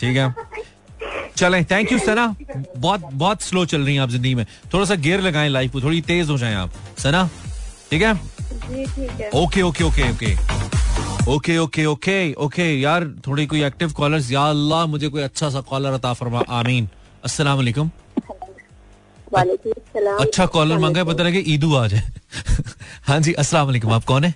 [0.00, 0.34] ठीक है?
[1.36, 2.34] चलें थैंक यू सना।
[2.76, 4.44] बहुत बहुत स्लो चल रही हैं आप ज़िंदगी में।
[4.74, 7.28] थोड़ा सा गेयर लगाएँ लाइफ को थोड़ी तेज हो जाएँ आप। सना
[7.90, 8.14] ठीक है?
[8.58, 10.34] जी ठीक है। Okay okay okay okay
[11.28, 15.60] okay okay okay okay यार थोड़ी कोई एक्टिव कॉलर्स या अल्लाह मुझे कोई अच्छा सा
[15.70, 16.88] कॉलर अता फरमा आमीन।
[17.24, 17.90] अस्सलाम वालेकुम।
[19.32, 22.02] वालेकुम अच्छा कॉलर मांगा है पता लगे ईदू आ जाए।
[23.06, 24.30] हाँ जी अस्सलाम वालेकुम आप कौन है?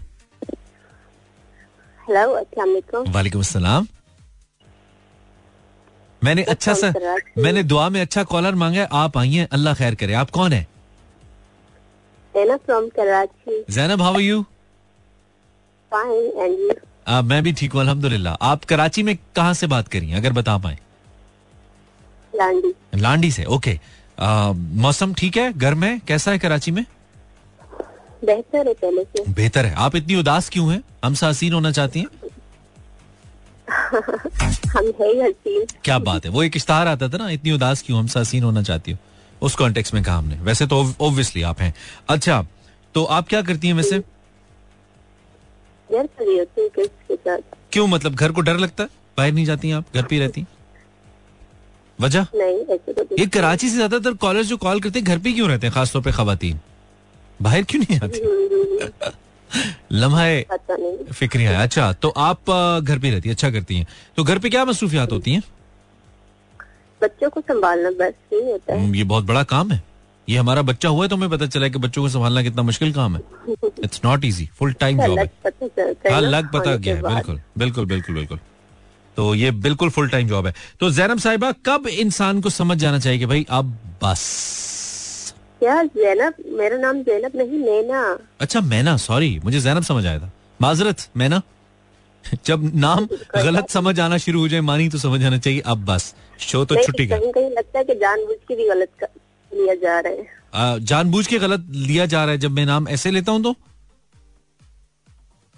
[1.99, 3.87] हेलो अस्सलाम वालेकुम। वालेकुम अस्सलाम
[6.23, 6.93] मैंने अच्छा सा
[7.39, 10.53] मैंने दुआ में अच्छा कॉलर मांगा है आप आई हैं अल्लाह खैर करे। आप कौन
[10.53, 10.67] है?
[12.35, 13.57] Dana from Karachi.
[13.71, 14.45] Zainab how you
[15.93, 16.77] Fine, and you?
[17.31, 20.79] मैं भी ठीक हूँ अल्हम्दुलिल्लाह। आप कराची में कहाँ से बात करी अगर बता पाए?
[22.41, 22.73] Landi.
[23.03, 23.79] लांडी से ओके
[24.83, 25.53] मौसम ठीक है?
[25.59, 25.99] गर्म है?
[26.09, 26.85] कैसा है कराची में?
[28.25, 30.83] बेहतर है पहले से। बेहतर है। आप इतनी उदास क्यों हैं?
[31.05, 32.09] हम से हसीन होना चाहती हैं।
[34.77, 37.99] हम है हसीन। क्या बात है। वो एक इश्तार आता था ना इतनी उदास क्यों?
[37.99, 38.99] हम से हसीन होना चाहती हो।
[39.43, 41.75] उस कॉन्टेक्स्ट में कहा हमने। वैसे तो ऑब्वियसली आप हैं।
[42.09, 42.45] अच्छा
[42.95, 44.03] तो आप क्या करती हैं वैसे?
[47.73, 48.89] क्यों मतलब घर को डर लगता है?
[49.17, 49.85] बाहर नहीं जाती हैं आप?
[49.95, 50.45] घर पे रहती
[52.01, 52.27] वजह?
[52.35, 55.67] नहीं तो ये कराची से ज़्यादातर कॉलर जो कॉल करते हैं घर पे क्यों रहते
[55.67, 56.61] हैं खासतौर पे खातन
[57.43, 58.21] बाहर क्यों नहीं आती?
[59.93, 60.25] लम्हा
[61.13, 62.51] फिक्रिया है अच्छा तो आप
[62.85, 63.87] घर पे रहती है अच्छा करती हैं।
[64.17, 65.43] तो घर पे क्या मसरूफियात होती हैं?
[67.03, 69.83] बच्चों को संभालना बस नहीं होता है। हम्म, ये बहुत बड़ा काम है।
[70.29, 72.63] ये हमारा बच्चा हुआ है तो हमें पता चला है कि बच्चों को संभालना कितना
[72.63, 73.23] मुश्किल काम है।
[73.85, 75.31] It's not easy full time job है।
[76.07, 78.39] है लग पता गया है बिल्कुल बिल्कुल बिल्कुल बिल्कुल।
[79.17, 82.99] तो ये बिल्कुल फुल टाइम जॉब है। तो जैनब साहिबा कब इंसान को समझ जाना
[82.99, 84.23] चाहिए कि भाई अब बस?
[85.61, 86.35] क्या जैनब?
[86.59, 90.31] मेरा नाम जैनब नहीं मैना अच्छा मैना सॉरी मुझे जैनब समझ आया था।
[90.63, 91.43] माजरत मैना?
[92.47, 93.07] जब नाम
[93.37, 96.75] गलत समझ आना शुरू हो जाए मानी तो समझ आना चाहिए अब बस। शो तो
[96.85, 99.09] छुट्टी का कहीं कहीं लगता है कि जानबूझ के भी गलत
[99.53, 103.11] लिया जा रहा है। जानबूझ के गलत लिया जा रहा है जब मैं नाम ऐसे
[103.11, 103.55] लेता हूँ तो?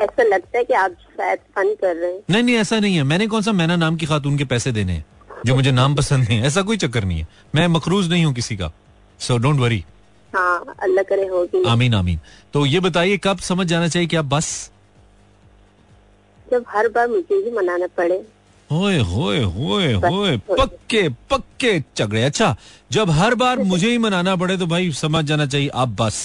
[0.01, 3.03] ऐसा लगता है कि आप शायद फन कर रहे हैं। नहीं नहीं ऐसा नहीं है।
[3.05, 5.05] मैंने कौन सा मैना नाम की खातून के पैसे देने हैं
[5.47, 6.47] जो मुझे नाम पसंद नहीं है?
[6.47, 8.73] ऐसा कोई चक्कर नहीं है। मैं मकरूज नहीं हूँ किसी का।
[9.21, 9.85] सो डोंट वरी
[10.33, 12.21] हाँ अल्लाह करे होगी आमीन आमीन।
[12.53, 14.49] तो ये बताइए कब समझ जाना चाहिए कि आप बस
[16.51, 18.23] जब हर बार मुझे ही मनाना पड़े।
[18.71, 22.55] होए होए होए होए पक्के पक्के चगड़े। अच्छा
[22.93, 26.21] जब हर बार मुझे ही मनाना पड़े तो भाई समझ जाना चाहिए आप बस।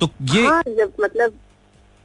[0.00, 1.34] तो ये हाँ जब मतलब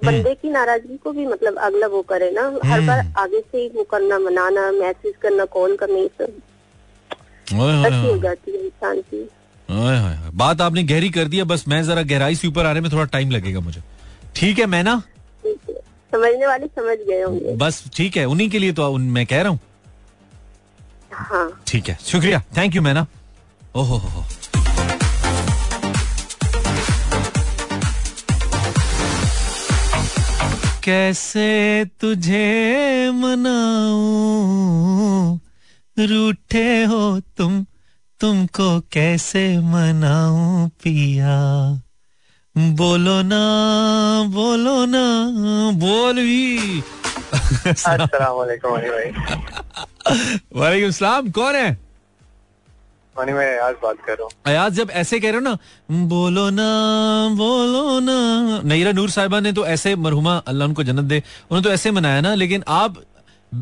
[0.01, 3.67] बंदे की नाराज़गी को भी मतलब अगला वो करे ना हर बार आगे से ही
[3.75, 6.41] वो करना मनाना मैसेज करना कॉल करना ये सब
[7.85, 9.27] अच्छी हो जाती है इंसान की।
[10.37, 13.31] बात आपने गहरी कर दिया बस मैं जरा गहराई से ऊपर आने में थोड़ा टाइम
[13.31, 13.81] लगेगा मुझे।
[14.35, 15.01] ठीक है मैं ना।
[16.11, 19.41] समझने वाले समझ गए होंगे। बस ठीक है उन्हीं के लिए तो उन- मैं कह
[19.41, 19.59] रहा हूँ।
[21.13, 23.07] हाँ। ठीक है शुक्रिया। थैंक यू मैना
[23.75, 24.23] ओहो हो।
[30.83, 35.39] कैसे तुझे मनाऊं?
[35.99, 37.65] रूठे हो तुम
[38.19, 41.81] तुमको कैसे मनाऊं पिया?
[42.55, 43.37] बोलो ना
[44.29, 45.03] बोलो ना
[45.79, 46.81] बोल भी।
[50.55, 51.71] वालेकुम सलाम कौन है?
[53.15, 55.57] मनी मैं आज बात कर रहा हूँ। अयाज जब ऐसे कह रहे हो ना
[56.09, 56.67] बोलो ना
[57.37, 61.71] बोलो ना। नईरा नूर साहिबा ने तो ऐसे मरहुमा अल्लाह उनको जन्नत दे उन्होंने तो
[61.73, 63.01] ऐसे मनाया ना लेकिन आप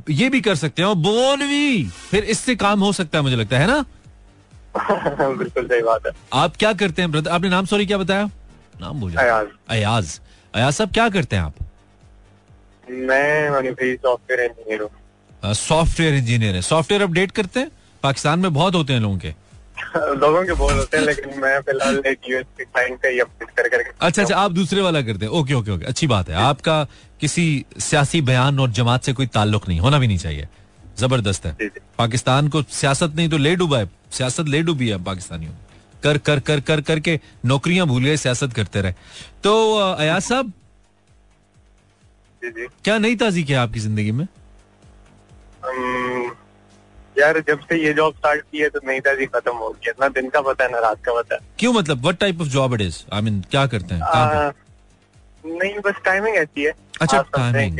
[0.09, 3.57] ये भी कर सकते हो बोल भी। फिर इससे काम हो सकता है मुझे लगता
[3.59, 3.85] है ना?
[5.37, 8.29] बिल्कुल सही बात है। आप क्या करते हैं ब्रदर आपने नाम सॉरी क्या बताया?
[8.81, 10.19] नाम भूल अयाज। अयाज।
[10.53, 11.53] अयाज साहब क्या करते हैं आप?
[12.89, 17.71] मैं सॉफ्टवेयर इंजीनियर हूँ। सॉफ्टवेयर इंजीनियर है। सॉफ्टवेयर अपडेट करते हैं?
[18.03, 19.33] पाकिस्तान में बहुत होते हैं लोगों के।
[19.95, 23.49] लोगों के बहुत होते हैं लेकिन मैं फ़िलहाल एक यूएस के क्लाइंट का ही अपडेट
[23.49, 25.85] कर करके अच्छा अच्छा आप दूसरे वाला करते हैं। Okay okay okay.
[25.85, 26.83] अच्छी बात है। आपका
[27.19, 27.45] किसी
[27.79, 30.47] सियासी बयान और जमात से कोई ताल्लुक नहीं होना भी नहीं चाहिए।
[30.97, 35.51] ज़बरदस्त है। पाकिस्तान को सियासत नहीं तो ले डूबा है। सियासत ले डूबी है पाकिस्तानियों।
[36.03, 38.93] कर कर कर कर करके नौकरियाँ भूल गए सियासत करते रहे।
[39.43, 40.51] तो अयाज साहब
[42.83, 44.27] क्या नई ताजी क्या आपकी ज़िंदगी में?
[47.19, 50.07] यार जब से ये जॉब स्टार्ट की है तो नई ताजी खत्म हो गई ना
[50.09, 52.73] दिन का पता है ना रात का पता है। क्यों मतलब what type of job
[52.73, 54.01] it is I mean क्या करते हैं?
[54.01, 54.51] आ,
[55.45, 57.79] नहीं बस टाइमिंग ऐसी है। अच्छा टाइमिंग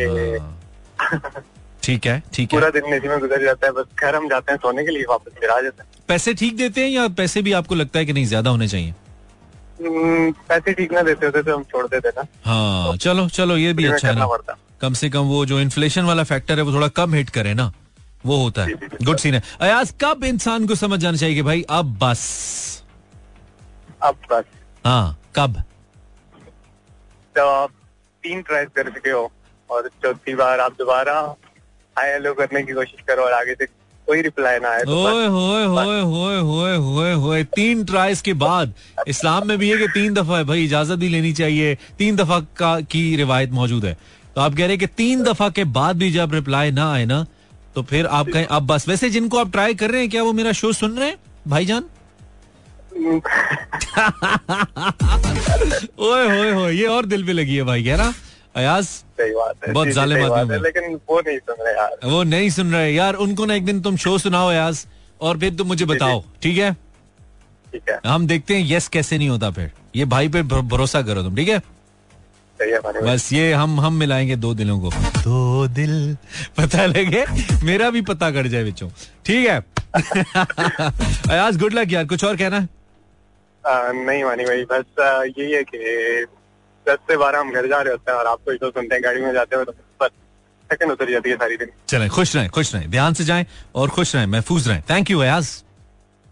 [1.84, 4.52] ठीक है ठीक है। पूरा दिन इसी में गुजर जाता है बस घर हम जाते
[4.52, 7.42] हैं सोने के लिए वापस फिर आ जाते हैं। पैसे ठीक देते हैं या पैसे
[7.42, 8.94] भी आपको लगता है कि नहीं ज़्यादा होने चाहिए?
[9.82, 13.74] हम्म, पैसे ठीक ना देते होते तो हम छोड़ देते ना। हाँ चलो चलो ये
[13.74, 16.88] भी अच्छा है ना। कम से कम वो जो इन्फ्लेशन वाला फैक्टर है वो थोड़ा
[16.98, 17.72] कम हिट करे ना।
[18.26, 18.74] वो होता है।
[19.04, 22.84] गुड सीन है। अयाज कब इंसान को समझ जाना चाहिए कि भाई अब बस।
[24.04, 24.44] अब बस।
[24.86, 25.62] हाँ कब?
[27.36, 27.72] तो आप
[28.24, 29.32] तीन ट्राई कर चुके हो
[29.70, 31.20] और चौथी बार आप दोबारा
[32.00, 33.66] हाई हेलो करने की कोशिश करो और आगे से
[34.08, 38.34] कोई रिप्लाई ना आए तो ओए होए होए होए होए होए होए। तीन ट्राइज के
[38.44, 38.74] बाद
[39.08, 40.44] इस्लाम में भी है कि तीन दफ़ा है?
[40.44, 43.98] भाई इजाज़त भी लेनी चाहिए। तीन दफ़ा का की रिवायत मौजूद है।
[44.36, 47.06] तो आप कह रहे हैं कि तीन दफ़ा के बाद भी जब रिप्लाई ना आए
[47.06, 47.26] ना
[47.76, 50.34] तो फिर आप कहें अब बस। वैसे जिनको आप ट्राई कर रहे हैं क्या वो
[50.34, 51.84] मेरा शो सुन रहे हैं भाईजान?
[56.00, 58.14] ओए होए होए ये और दिल पे लगी है भाई कह रहा।
[58.56, 62.24] अयाज सही बात है बहुत जालिम आदमी है, लेकिन वो नहीं सुन रहे यार। वो
[62.24, 64.86] नहीं सुन रहे। यार उनको ना एक दिन तुम शो सुनाओ याज
[65.22, 66.72] और फिर तुम मुझे बताओ ठीक है?
[67.74, 71.24] ठीक है। हम देखते हैं यस कैसे नहीं होता फिर। ये भाई पे भरोसा करो
[71.24, 71.62] तुम ठीक है?
[72.60, 74.90] है बस ये हम हम मिलाएँगे दो दिलों को।
[75.20, 76.18] दो दिल
[76.58, 77.26] पता लगे?
[77.64, 78.92] मेरा भी पता कट जाए बिचो
[79.26, 79.60] ठीक है?
[81.32, 82.58] अयाज गुड लक यार कुछ और कहना?
[83.64, 84.86] है नहीं मानी भाई बस
[85.40, 86.26] यही है कि
[86.90, 89.22] दस से बारह हम घर जा रहे होते हैं और आपको जो सुनते हैं गाड़ी
[89.22, 89.74] में जाते हैं तो
[90.70, 93.90] सेकंड उतर जाती है सारी दिन। चलें खुश रहें खुश रहें ध्यान से जाएँ और
[93.90, 95.48] खुश रहें महफूज रहें। Thank you Ayaz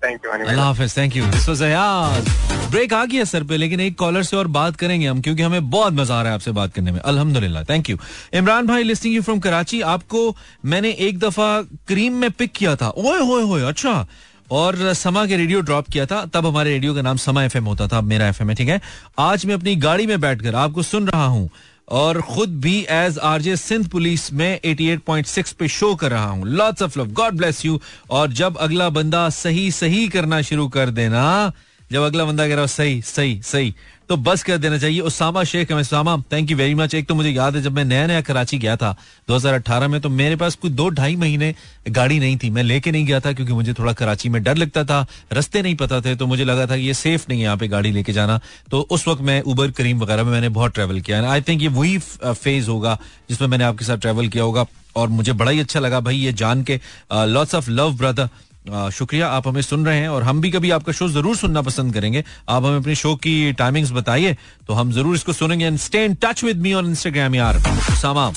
[0.02, 2.28] thank you Allah Hafiz thank you this was Ayaz
[2.72, 5.70] break आ गया सर पे लेकिन एक कॉलर से और बात करेंगे हम क्योंकि हमें
[5.70, 7.98] बहुत मज़ा आ रहा है आपसे बात करने में। अल्हम्दुलिल्लाह थैंक यू
[8.34, 10.36] इमरान भाई लिस्टिंग यू फ्रॉम कराची आपको
[10.66, 11.50] मैंने एक दफ़ा
[11.88, 14.06] क्रीम में पिक किया था। ओए होए होए अच्छा।
[14.52, 17.88] और समा के रेडियो ड्रॉप किया था, तब हमारे रेडियो का नाम समा एफएम होता
[17.88, 18.82] था अब मेरा एफएम है, ठीक है?
[19.20, 21.50] आज मैं अपनी गाड़ी में बैठकर आपको सुन रहा हूँ
[21.90, 26.82] और खुद भी एज आरजे सिंध पुलिस में 88.6 पे शो कर रहा हूँ। Lots
[26.82, 27.80] of love God bless you
[28.10, 31.52] और जब अगला बंदा सही सही करना शुरू कर देना
[31.92, 33.74] जब अगला बंदा कह रहा हो, सही सही सही
[34.10, 37.30] तो बस कर देना चाहिए। Usama Sheikh Usama thank you very much एक तो मुझे
[37.30, 38.96] याद है, जब मैं नया नया कराची गया था
[39.28, 41.54] 2018 में तो मेरे पास कुछ दो ढाई महीने
[41.90, 44.84] गाड़ी नहीं थी। मैं लेके नहीं गया था, क्योंकि मुझे थोड़ा कराची में डर लगता
[44.84, 47.58] था, रास्ते नहीं पता थे तो मुझे लगा था कि ये सेफ़ नहीं है यहाँ
[47.58, 48.40] पे गाड़ी लेके जाना।
[48.72, 51.68] तो उस वक्त मैं उबर करीम वगैरह में मैंने बहुत ट्रेवल किया। आई थिंक ये
[51.70, 52.98] वही फ़ेज़ होगा,
[53.30, 54.66] जिसमें मैंने आपके साथ ट्रेवल किया होगा।
[54.96, 56.80] और मुझे बड़ा ही अच्छा लगा भाई, ये जान के
[57.14, 58.30] लॉट्स ऑफ़ लव ब्रदर
[58.70, 61.94] शुक्रिया आप हमें सुन रहे हैं और हम भी कभी आपका शो ज़रूर सुनना पसंद
[61.94, 64.36] करेंगे। आप हमें अपनी शो की टाइमिंग्स बताइए
[64.68, 67.60] तो हम ज़रूर इसको सुनेंगे and stay in touch with me on Instagram यार।
[68.02, 68.32] सामा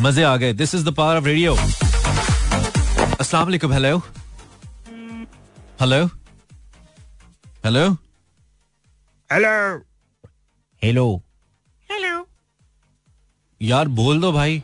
[0.00, 1.54] मज़े आ गए। This is the power of radio
[3.14, 3.98] अस्सलाम वालेकुम hello
[5.80, 6.04] hello
[7.64, 7.88] hello
[9.30, 9.54] hello
[10.82, 11.22] hello
[11.90, 12.26] hello
[13.60, 14.62] यार बोल दो भाई।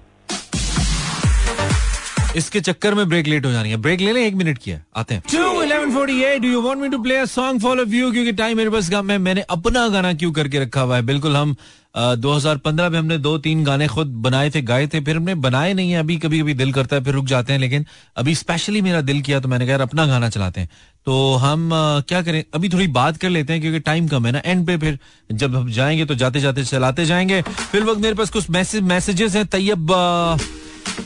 [2.36, 5.14] इसके चक्कर में ब्रेक लेट हो जानी है। ब्रेक ले लें एक मिनट की आते
[5.14, 8.10] हैं। Two eleven forty eight do you want me to play song for of you
[8.12, 11.02] क्योंकि टाइम मेरे पास कम है मैंने अपना गाना क्यों करके रखा हुआ है?
[11.02, 11.56] बिल्कुल हम
[11.94, 15.72] अ, 2015 में हमने दो तीन गाने खुद बनाए थे गाए थे फिर हमने बनाए
[15.74, 18.82] नहीं है। अभी कभी कभी दिल करता है फिर रुक जाते हैं लेकिन अभी स्पेशली
[18.82, 20.68] मेरा दिल किया तो मैंने कहा अपना गाना चलाते हैं।
[21.06, 22.42] तो हम अ, क्या करें?
[22.54, 24.98] अभी थोड़ी बात कर लेते हैं क्योंकि टाइम कम है ना एंड पे फिर
[25.32, 29.36] जब हम जाएँगे तो जाते जाते चलाते जाएँगे। फिर वक्त मेरे पास कुछ मैसेज मैसेजेस
[29.36, 30.36] हैं तैयब अ,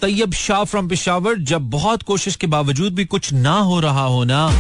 [0.00, 4.24] तैयब शाह फ्रॉम पिशावर जब बहुत कोशिश के बावजूद भी कुछ ना हो रहा हो
[4.24, 4.52] ना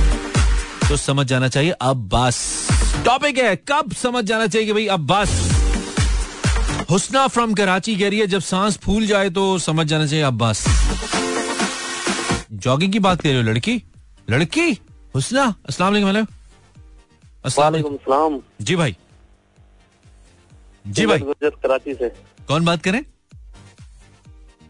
[0.88, 2.68] तो समझ जाना चाहिए अब बस
[3.04, 5.52] टॉपिक है कब समझ जाना चाहिए कि भाई अब बस
[6.90, 10.38] हुसना फ्रॉम कराची कह रही है जब सांस फूल जाए तो समझ जाना चाहिए अब
[10.38, 10.64] बस
[12.52, 13.82] जॉगिंग की बात कर रहे हो लड़की?
[14.30, 14.78] लड़की?
[15.14, 16.26] हुसना अस्सलाम वालेकुम
[18.60, 18.96] जी भाई।
[20.86, 22.12] जी भाई। कराची से।
[22.48, 23.04] कौन बात करें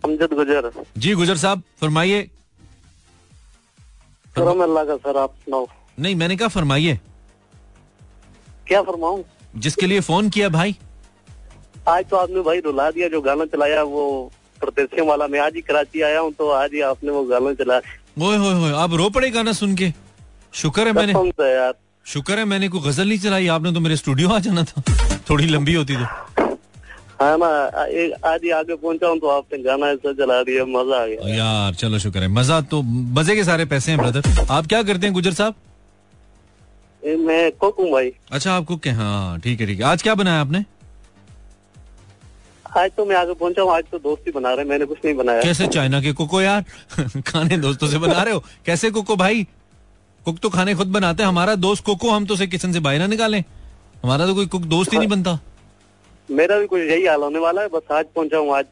[0.05, 2.23] अमजद गुजर। जी गुजर साहब फरमाइए।
[4.37, 5.67] करम अल्लाह का सर आप सुनाओ।
[5.99, 6.99] नहीं मैंने कहा फरमाइए।
[8.67, 9.23] क्या फरमाऊं?
[9.57, 10.77] जिसके लिए फ़ोन किया भाई।
[11.89, 14.05] आज तो आपने भाई रुला दिया जो गाना चलाया वो
[14.61, 17.81] प्रदर्शन वाला। मैं आज ही कराची आया हूँ तो आज ही आपने वो गाना चलाया
[18.19, 19.93] ओए होए होए आप रो पड़े गाना सुन के।
[20.55, 21.13] शुक्र है मैंने।
[21.51, 21.75] यार।
[22.07, 24.83] शुक्र है मैंने कोई गज़ल नहीं चलाई। आपने तो मेरे स्टूडियो आ जाना था।
[25.31, 26.42] थोड़ी लंबी होती तो।
[27.23, 27.47] हाँ ना
[28.29, 31.75] आज ही आगे पहुँचा हूँ तो आपने गाना ऐसा चला दिया मज़ा आ गया। यार
[31.75, 35.15] चलो शुक्र है। मज़ा तो मज़े के सारे पैसे हैं ब्रदर आप क्या करते हैं
[35.15, 35.55] गुजर साहब?
[37.03, 40.15] मैं कुक हूँ भाई। अच्छा आप कुक हैं हाँ ठीक है ठीक है। आज क्या
[40.15, 40.65] बनाया आपने?
[42.79, 45.43] आज तो मैं आगे पहुँचा हूँ आज तो दोस्ती बना रहे मैंने कुछ नहीं बनाया।
[45.43, 46.65] कैसे चाइना के कुको यार?
[47.27, 48.45] खाने दोस्तों से बना रहे हो?
[48.67, 49.47] कैसे कुको भाई?
[50.25, 52.99] कुक तो खाने खुद बनाते हैं हमारा दोस्त कुको हम तो उसे किचन से बाहर
[52.99, 53.43] ना निकालें।
[54.05, 55.39] हमारा तो कोई कुक दोस्त ही नहीं बनता।
[56.31, 58.65] मेरा भी कुछ यही हाल होने वाला है बस आज पहुँचा हूँ आज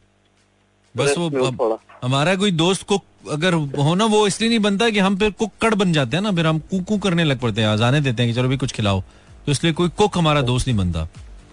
[0.97, 5.17] बस वो हमारा कोई दोस्त कुक अगर हो ना वो इसलिए नहीं बनता कि हम
[5.17, 8.01] फिर कुक कड़ बन जाते हैं ना फिर हम कुकू करने लग पड़ते हैं जाने
[8.01, 9.01] देते हैं कि चलो भी कुछ खिलाओ।
[9.47, 11.09] तो इसलिए कोई कुक हमारा दोस्त नहीं बनता।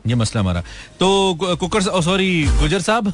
[0.07, 0.61] ये मसला हमारा।
[0.99, 3.13] तो कुकर सॉरी गुजर साहब।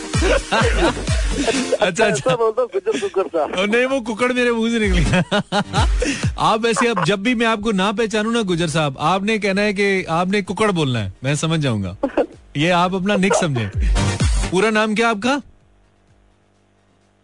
[1.76, 5.04] अच्छा अच्छा। बोल दो गुजर कुकर साहब और नहीं वो कुकड़ मेरे मुँह से निकली।
[6.38, 9.72] आप ऐसे अब जब भी मैं आपको ना पहचानू ना गुजर साहब आपने कहना है
[9.74, 11.96] कि आपने कुकड़ बोलना है मैं समझ जाऊँगा।
[12.56, 13.70] ये आप अपना निक समझे।
[14.50, 15.40] पूरा नाम क्या आपका?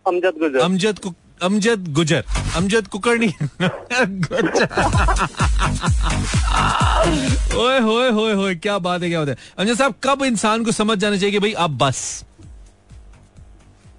[0.06, 2.24] अमजद गुजर। अमजद अमजद गुजर।
[2.56, 3.32] अमजद कुकड़ नहीं।
[4.24, 4.66] गुजर।
[7.56, 10.72] ओए होए होए होए क्या बात है क्या बात है। अमजद साहब कब इंसान को
[10.72, 12.02] समझ जाना चाहिए कि भाई अब बस।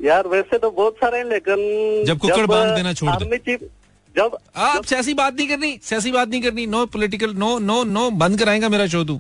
[0.04, 1.58] यार वैसे तो बहुत सारे हैं लेकिन
[2.06, 3.60] जब कुकर बाँध देना छोड़ दो। चीफ
[4.16, 8.10] जब आप सियासी बात नहीं करनी सियासी बात नहीं करनी no political no no no
[8.24, 9.20] बंद कराएगा मेरा शो तू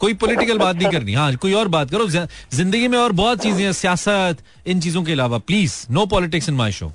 [0.00, 3.64] कोई पॉलिटिकल बात नहीं करनी। हाँ कोई और बात करो ज़िंदगी में और बहुत चीज़ें
[3.64, 6.92] हैं सियासत इन चीज़ों के अलावा please no politics in my show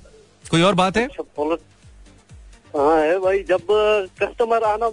[0.50, 1.04] कोई और बात है?
[2.76, 3.66] हाँ है भाई जब
[4.22, 4.88] कस्टमर आना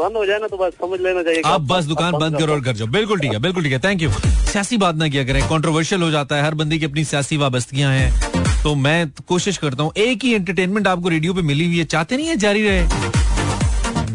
[0.00, 2.60] बंद हो जाए ना तो बस समझ लेना चाहिए आप बस दुकान बंद करो। और
[2.60, 5.42] घर जाओ। बिल्कुल ठीक है बिल्कुल ठीक है थैंक यू सियासी बात ना किया करें
[5.48, 9.82] कंट्रोवर्शियल हो जाता है हर बंदी की अपनी सियासी वाबस्तगियाँ हैं। तो मैं कोशिश करता
[9.82, 12.82] हूँ एक ही एंटरटेनमेंट आपको रेडियो पे मिली हुई है चाहते नहीं है जारी रहे?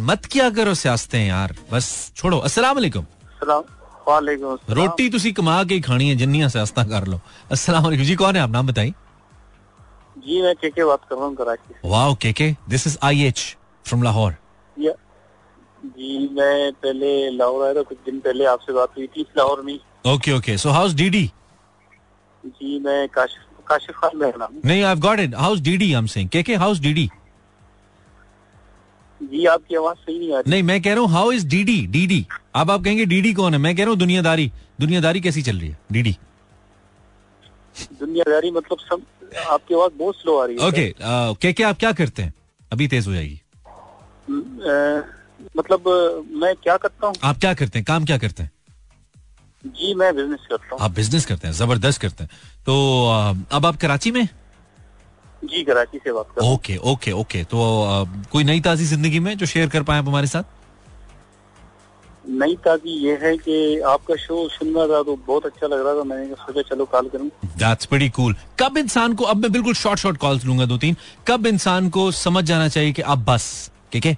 [0.04, 2.84] मत क्या करो सियासतें यार बस छोड़ो। अस्सलाम।
[4.70, 7.20] रोटी तुसी कमा के खानी है जिन्नियाँ सियासतां कर लो।
[7.52, 8.50] वालेकुम। जी कौन है आप?
[8.52, 8.94] नाम बताइए।
[10.18, 13.24] जी मैं के के बात कर रहा हूँ Karachi wow K K this is I
[13.24, 13.42] H
[13.86, 14.36] from Lahore
[15.86, 19.78] जी मैं पहले लाहौर आया था कुछ दिन पहले आपसे बात हुई थी लाहौर में।
[20.14, 21.26] Okay okay so house DD
[22.46, 26.06] जी मैं काशिफ काशिफ खान मेरा नाम नहीं I got it house DD I am
[26.16, 27.10] saying K K house DD
[29.22, 31.80] ji आपकी आवाज़ सही नहीं आ रही। नहीं मैं कह रहा हूँ हाउ इज़ डीडी
[31.88, 32.26] डीडी
[32.56, 33.60] अब आप कहेंगे डीडी कौन है?
[33.60, 35.78] मैं कह रहा हूँ दुनियादारी। दुनियादारी कैसी चल रही है?
[35.92, 36.16] डीडी
[38.00, 39.02] दुनियादारी मतलब सब
[39.50, 42.22] आपकी आवाज़ बहुत स्लो आ रही है। ओके okay, uh, के के आप क्या करते
[42.24, 42.34] हैं?
[42.72, 43.42] अभी तेज हो जाएगी।
[44.30, 45.15] अ,
[45.58, 47.16] मतलब मैं क्या करता हूँ?
[47.24, 47.86] आप क्या करते हैं?
[47.86, 48.52] काम क्या करते हैं?
[49.66, 52.30] जी मैं बिज़नेस करता हूँ। आप बिज़नेस करते हैं ज़बरदस्त करते हैं।
[52.66, 52.74] तो
[53.52, 54.28] अब आप कराची में?
[55.44, 57.58] जी कराची से बात कर ओके ओके ओके। तो
[58.32, 60.44] कोई नई ताजी ज़िंदगी में जो शेयर कर पाए आप हमारे साथ?
[62.26, 65.94] नई ताजी ये है कि आपका शो सुन रहा था तो बहुत अच्छा लग रहा
[65.96, 69.74] था। मैंने सोचा चलो कॉल करूँ। दैट्स pretty कूल कब इंसान को अब मैं बिल्कुल
[69.74, 70.96] शॉर्ट शॉर्ट कॉल्स लूँगा दो तीन
[71.28, 73.50] कब इंसान को समझ जाना चाहिए कि अब बस
[73.92, 74.18] ठीक है?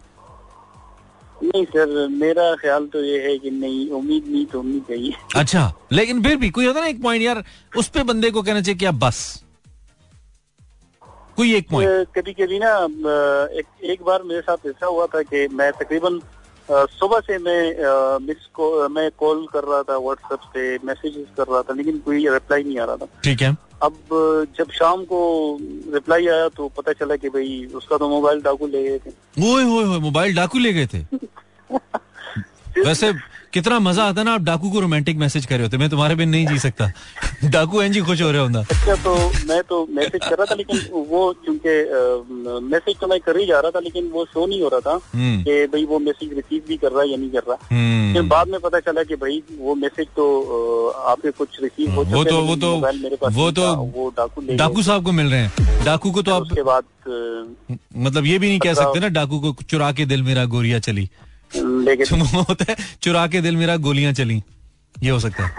[1.44, 5.72] नहीं सर मेरा ख्याल तो ये है कि नहीं उम्मीद नहीं तो होनी चाहिए अच्छा
[5.92, 7.44] लेकिन फिर भी कोई होता ना एक पॉइंट यार
[7.78, 9.20] उस पे बंदे को कहना चाहिए कि बस।
[11.38, 12.72] कोई एक पॉइंट कभी कभी ना
[13.60, 16.20] एक एक बार मेरे साथ ऐसा हुआ था कि मैं तकरीबन
[16.70, 17.60] सुबह से मैं
[18.26, 22.28] मिस को मैं कॉल कर रहा था व्हाट्सएप से मैसेजेस कर रहा था लेकिन कोई
[22.28, 23.94] रिप्लाई नहीं आ रहा था। ठीक है। अब
[24.58, 25.20] जब शाम को
[25.94, 29.10] रिप्लाई आया तो पता चला कि भाई उसका तो मोबाइल डाकू ले गए थे।
[29.54, 31.00] ओए होए होए मोबाइल डाकू ले गए थे।
[32.86, 33.14] वैसे
[33.54, 36.30] कितना मज़ा आता ना आप डाकू को रोमांटिक मैसेज कर रहे होते मैं तुम्हारे बिन
[36.30, 36.90] नहीं जी सकता।
[37.52, 39.14] डाकू एंजी खुश हो रहे होंगे अच्छा तो
[39.48, 41.76] मैं तो मैसेज कर रहा था लेकिन वो चूँकि
[42.66, 45.00] मैसेज तो मैं कर ही जा रहा था लेकिन वो शो नहीं हो रहा था
[45.14, 48.14] हम्म। कि भाई वो मैसेज रिसीव भी कर रहा है या नहीं कर रहा। हम्म।
[48.14, 50.26] फिर बाद में पता चला कि भाई वो मैसेज तो
[51.12, 52.74] आपके कुछ रिसीव हो वो तो वो तो
[53.32, 56.64] वो तो वो डाकू डाकू साहब को मिल रहे हैं। डाकू को तो आप उसके
[56.64, 56.84] बाद
[57.98, 61.10] मतलब ये भी नहीं कह सकते ना डाकू को चुरा के दिल मेरा गोरिया चली।
[61.56, 64.42] लेके होता है चुरा के दिल मेरा गोलियाँ चली।
[64.96, 65.52] ये हो सकता है।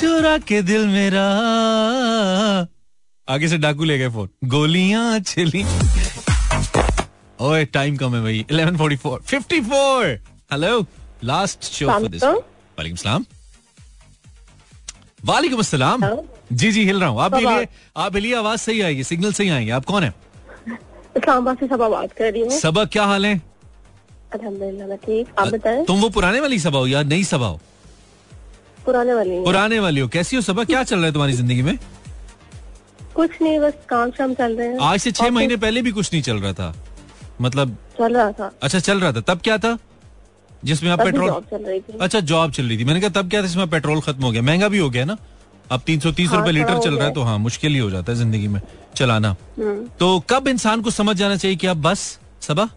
[0.00, 1.26] चुरा के दिल मेरा।
[3.28, 5.64] आगे से डाकू ले गए फ़ोन। गोलियाँ चली।
[7.38, 10.18] ओए टाइम कम है भाई। 11:44 54
[10.52, 10.86] hello
[11.24, 13.24] last show for this वालेकुम सलाम।
[15.24, 16.02] वालेकुम अस्सलाम
[16.52, 19.70] जी जी हिल रहा हूँ। आप हिलिए आप हिलिए आवाज़ सही आएगी सिग्नल सही आएँगे।
[19.70, 20.12] आप कौन है?
[21.16, 23.34] इस्लामाबाद से सबा बात कर रही हूँ सबक क्या हाल है?
[24.34, 25.84] मैं ठीक। आप बताएँ?
[25.84, 27.60] तुम वो पुराने वाली सबा हो या नई सबा हो?
[28.84, 31.78] पुराने वाली पुराने वाली हो। कैसी हो सबा क्या चल रहा है तुम्हारी ज़िंदगी में?
[33.14, 36.12] कुछ नहीं बस काम शाम चल रहे हैं। आज से छह महीने पहले भी कुछ
[36.12, 36.74] नहीं चल रहा था।
[37.40, 39.76] मतलब चल रहा था। अच्छा चल रहा था। तब क्या था?
[40.64, 43.42] जिसमें आप पेट्रोल चल रही थी। अच्छा जॉब चल रही थी। मैंने कहा तब क्या
[43.42, 44.42] था इसमें पेट्रोल खत्म हो गया?
[44.42, 45.16] महँगा भी हो गया ना?
[45.72, 47.90] अब तीन सौ तीस हाँ, रुपए लीटर चल रहा है तो हाँ मुश्किल ही हो
[47.90, 48.60] जाता है ज़िंदगी में
[48.96, 52.68] चलाना। हम्म, तो कब इंसान को समझ जाना चाहिए कि आप बस सबा?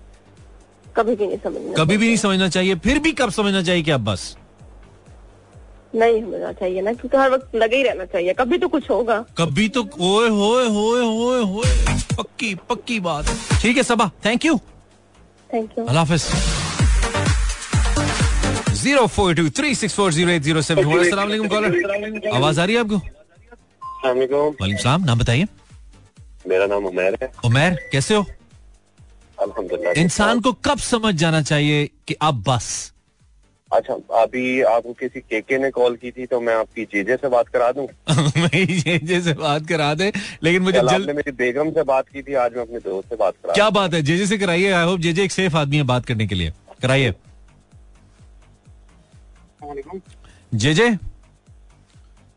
[0.86, 3.92] कभी भी नहीं समझना कभी भी नहीं समझना चाहिए फिर भी कब समझना चाहिए कि
[3.92, 4.36] आप बस?
[5.96, 9.20] नहीं समझना चाहिए ना क्योंकि हर वक्त लगे ही रहना चाहिए। कभी तो कुछ होगा।
[9.38, 13.26] कभी तो ओए होए होए होए होए पक्की पक्की बात।
[13.62, 14.58] ठीक है Saba thank you
[15.54, 16.24] thank you Allah Hafiz.
[18.86, 22.82] Zero four two three six four zero eight zero seven caller आवाज़ आ रही है
[22.82, 22.98] आपको?
[24.06, 25.46] वालेकुम सलाम नाम बताइए।
[26.48, 28.26] मेरा नाम उमैर है। उमैर कैसे हो?
[29.98, 32.68] इंसान को कब समझ जाना चाहिए कि अब बस?
[33.72, 37.48] अच्छा अभी आपको किसी केके ने कॉल की थी तो मैं आपकी जेजे से बात
[37.56, 37.88] करा दूँ?
[38.56, 40.12] जेजे से बात करा दे
[40.44, 43.34] लेकिन मुझे जल्द मेरी बेगम से बात की थी आज मैं अपने दोस्त से बात
[43.44, 44.02] करा क्या बात है?
[44.02, 47.14] जेजे से कराइए आई होप जेजे एक सेफ़ आदमी है बात करने के लिए। कराइए।
[50.54, 50.90] जेजे?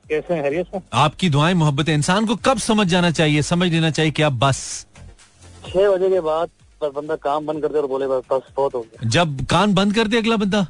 [0.08, 0.82] कैसे हैं?
[0.92, 3.42] आपकी दुआएँ मोहब्बत इंसान को कब समझ जाना चाहिए?
[3.42, 4.86] समझ लेना चाहिए कि अब बस।
[5.68, 6.48] छह बजे के बाद
[6.82, 9.94] बंदा काम बंद कर दे और बोले बस बस बहुत हो गया। जब कान बंद
[9.94, 10.66] कर दे अगला बंदा?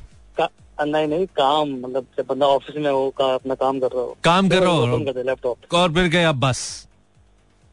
[0.81, 4.17] नहीं नहीं काम मतलब जब बंदा ऑफ़िस में हो का अपना काम कर रहा हो।
[4.25, 6.89] काम कर रहा हो। लैपटॉप और फिर गए आप बस।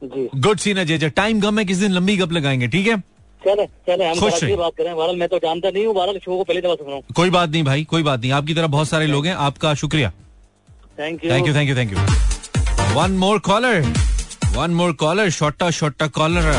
[0.03, 3.03] जी। गुड सीन है जेजे। टाइम कम है किस दिन लंबी गप लगाएँगे ठीक है?
[3.45, 5.93] चले चले हम खुश कराची की रहिए। बात करें। बहरहाल मैं तो जानता नहीं हूँ
[5.95, 8.31] बहरहाल शो को पहले दफ़ा सुन रहा हूँ। कोई बात नहीं भाई कोई बात नहीं।
[8.33, 10.11] आपकी तरह बहुत सारे लोग हैं। आपका शुक्रिया।
[10.99, 13.81] Thank you thank you thank you thank you one more caller
[14.55, 16.51] one more caller shorter shorter caller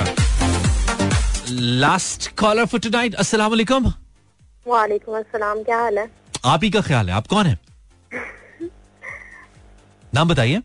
[1.50, 3.92] last caller for tonight अस्सलाम वालेकुम
[4.66, 6.08] वालेकुम अस्सलाम क्या हाल है?
[6.44, 7.58] आप ही का ख्याल है। आप कौन है?
[10.14, 10.62] नाम बताइए।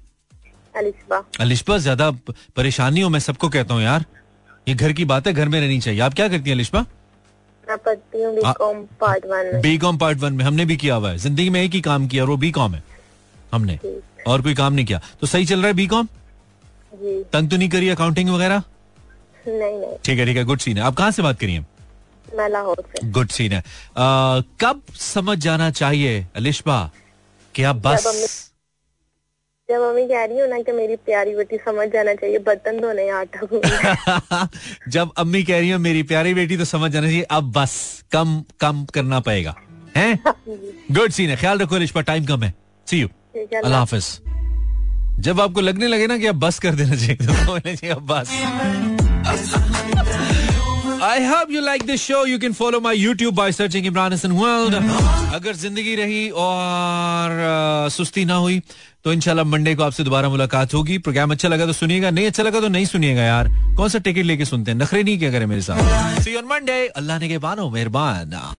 [0.78, 2.09] अलिशबा। अलिशबा ज़्यादा
[2.55, 4.05] परेशानी हो मैं सबको कहता हूँ यार।
[4.68, 6.86] ये घर की बात है घर में रहनी चाहिए। आप क्या करती हैं अलिशबा
[7.70, 10.78] मैं पढ़ती हूँ आ- बीकॉम पार्ट वन में। बी कॉम पार्ट वन में हमने भी
[10.78, 12.84] किया हुआ है। ज़िंदगी में एक ही काम किया और वो बी कॉम है।
[13.53, 13.80] हमने।
[14.28, 16.07] और कोई काम नहीं किया। तो सही चल रहा है बी कॉम
[17.34, 18.64] तंग तो नहीं करी अकाउंटिंग वगैरह?
[19.47, 21.59] नहीं नहीं। ठीक है ठीक है गुड सीन है। आप कहाँ से बात करिए
[22.36, 23.64] मैं लाहौर से। गुड सीन है। आ,
[24.62, 26.91] कब समझ जाना चाहिए अलिशबा
[27.55, 28.50] कि आप बस
[29.72, 33.09] जब मम्मी कह रही हो ना कि मेरी प्यारी बेटी समझ जाना चाहिए बर्तन धोने
[33.09, 34.47] आटा
[34.89, 38.43] जब अम्मी कह रही हो मेरी प्यारी बेटी तो समझ जाना चाहिए अब बस कम
[38.59, 39.55] कम करना पड़ेगा।
[39.97, 40.19] हैं?
[40.91, 42.53] गुड सीन है। ख्याल रखो अलिशबा टाइम कम है।
[42.88, 43.07] सी यू
[43.38, 44.19] अल्लाह हाफिज।
[45.19, 49.70] जब आपको लगने लगे ना कि अब बस कर देना चाहिए तो चाहिए अब बस।
[51.03, 54.31] I hope you like this show you can follow my YouTube by searching Imran Hasan
[54.31, 54.75] world
[55.35, 58.61] अगर ज़िंदगी रही और सुस्ती ना हुई
[59.03, 62.43] तो इनशाला मंडे को आपसे दोबारा मुलाकात होगी प्रोग्राम अच्छा लगा तो सुनिएगा नहीं अच्छा
[62.43, 65.45] लगा तो नहीं सुनिएगा यार कौन सा टिकट लेके सुनते हैं नखरे नहीं क्या करें
[65.45, 68.37] मेरे साथ सी ऑन मंडे अल्लाह ने के बानो मेहरबान